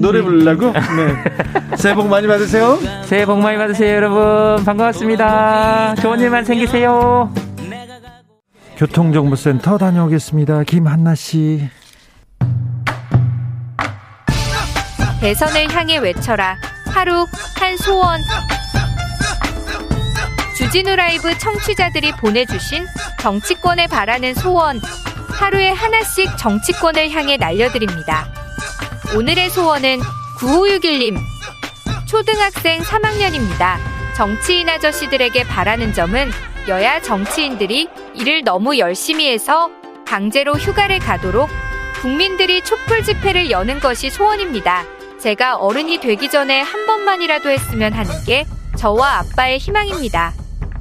노래 0.00 0.22
부르려고? 0.22 0.72
네. 0.72 1.76
새해 1.76 1.94
복 1.94 2.08
많이 2.08 2.26
받으세요. 2.26 2.78
새해 3.04 3.26
복 3.26 3.38
많이 3.40 3.56
받으세요, 3.58 3.94
여러분. 3.96 4.64
반갑습니다. 4.64 5.96
좋은 5.96 6.20
일만 6.20 6.44
생기세요. 6.44 7.30
교통정보센터 8.78 9.76
다녀오겠습니다. 9.76 10.62
김한나 10.62 11.16
씨. 11.16 11.68
대선을 15.20 15.74
향해 15.74 15.98
외쳐라. 15.98 16.56
하루 16.86 17.26
한 17.56 17.76
소원. 17.76 18.20
주진우 20.56 20.94
라이브 20.94 21.36
청취자들이 21.36 22.12
보내주신 22.12 22.86
정치권에 23.20 23.88
바라는 23.88 24.34
소원. 24.34 24.80
하루에 25.28 25.70
하나씩 25.70 26.38
정치권을 26.38 27.10
향해 27.10 27.36
날려드립니다. 27.36 28.32
오늘의 29.16 29.50
소원은 29.50 29.98
9561님. 30.38 31.18
초등학생 32.06 32.80
3학년입니다. 32.82 33.76
정치인 34.14 34.68
아저씨들에게 34.68 35.48
바라는 35.48 35.92
점은 35.92 36.30
여야 36.68 37.02
정치인들이 37.02 37.88
일을 38.18 38.42
너무 38.42 38.78
열심히 38.78 39.30
해서 39.30 39.70
강제로 40.04 40.54
휴가를 40.54 40.98
가도록 40.98 41.48
국민들이 42.00 42.62
촛불 42.62 43.04
집회를 43.04 43.50
여는 43.50 43.78
것이 43.78 44.10
소원입니다. 44.10 44.84
제가 45.20 45.56
어른이 45.56 46.00
되기 46.00 46.28
전에 46.28 46.60
한 46.60 46.86
번만이라도 46.86 47.48
했으면 47.48 47.92
하는 47.92 48.12
게 48.24 48.44
저와 48.76 49.18
아빠의 49.18 49.58
희망입니다. 49.58 50.32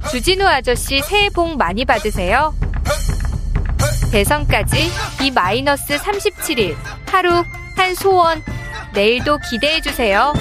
주진우 0.09 0.45
아저씨 0.45 0.99
새해 1.01 1.29
복 1.29 1.57
많이 1.57 1.85
받으세요. 1.85 2.55
대선까지 4.11 4.77
이 5.23 5.31
마이너스 5.31 5.95
37일 5.95 6.75
하루 7.07 7.43
한 7.75 7.93
소원 7.93 8.41
내일도 8.93 9.37
기대해 9.49 9.79
주세요. 9.81 10.33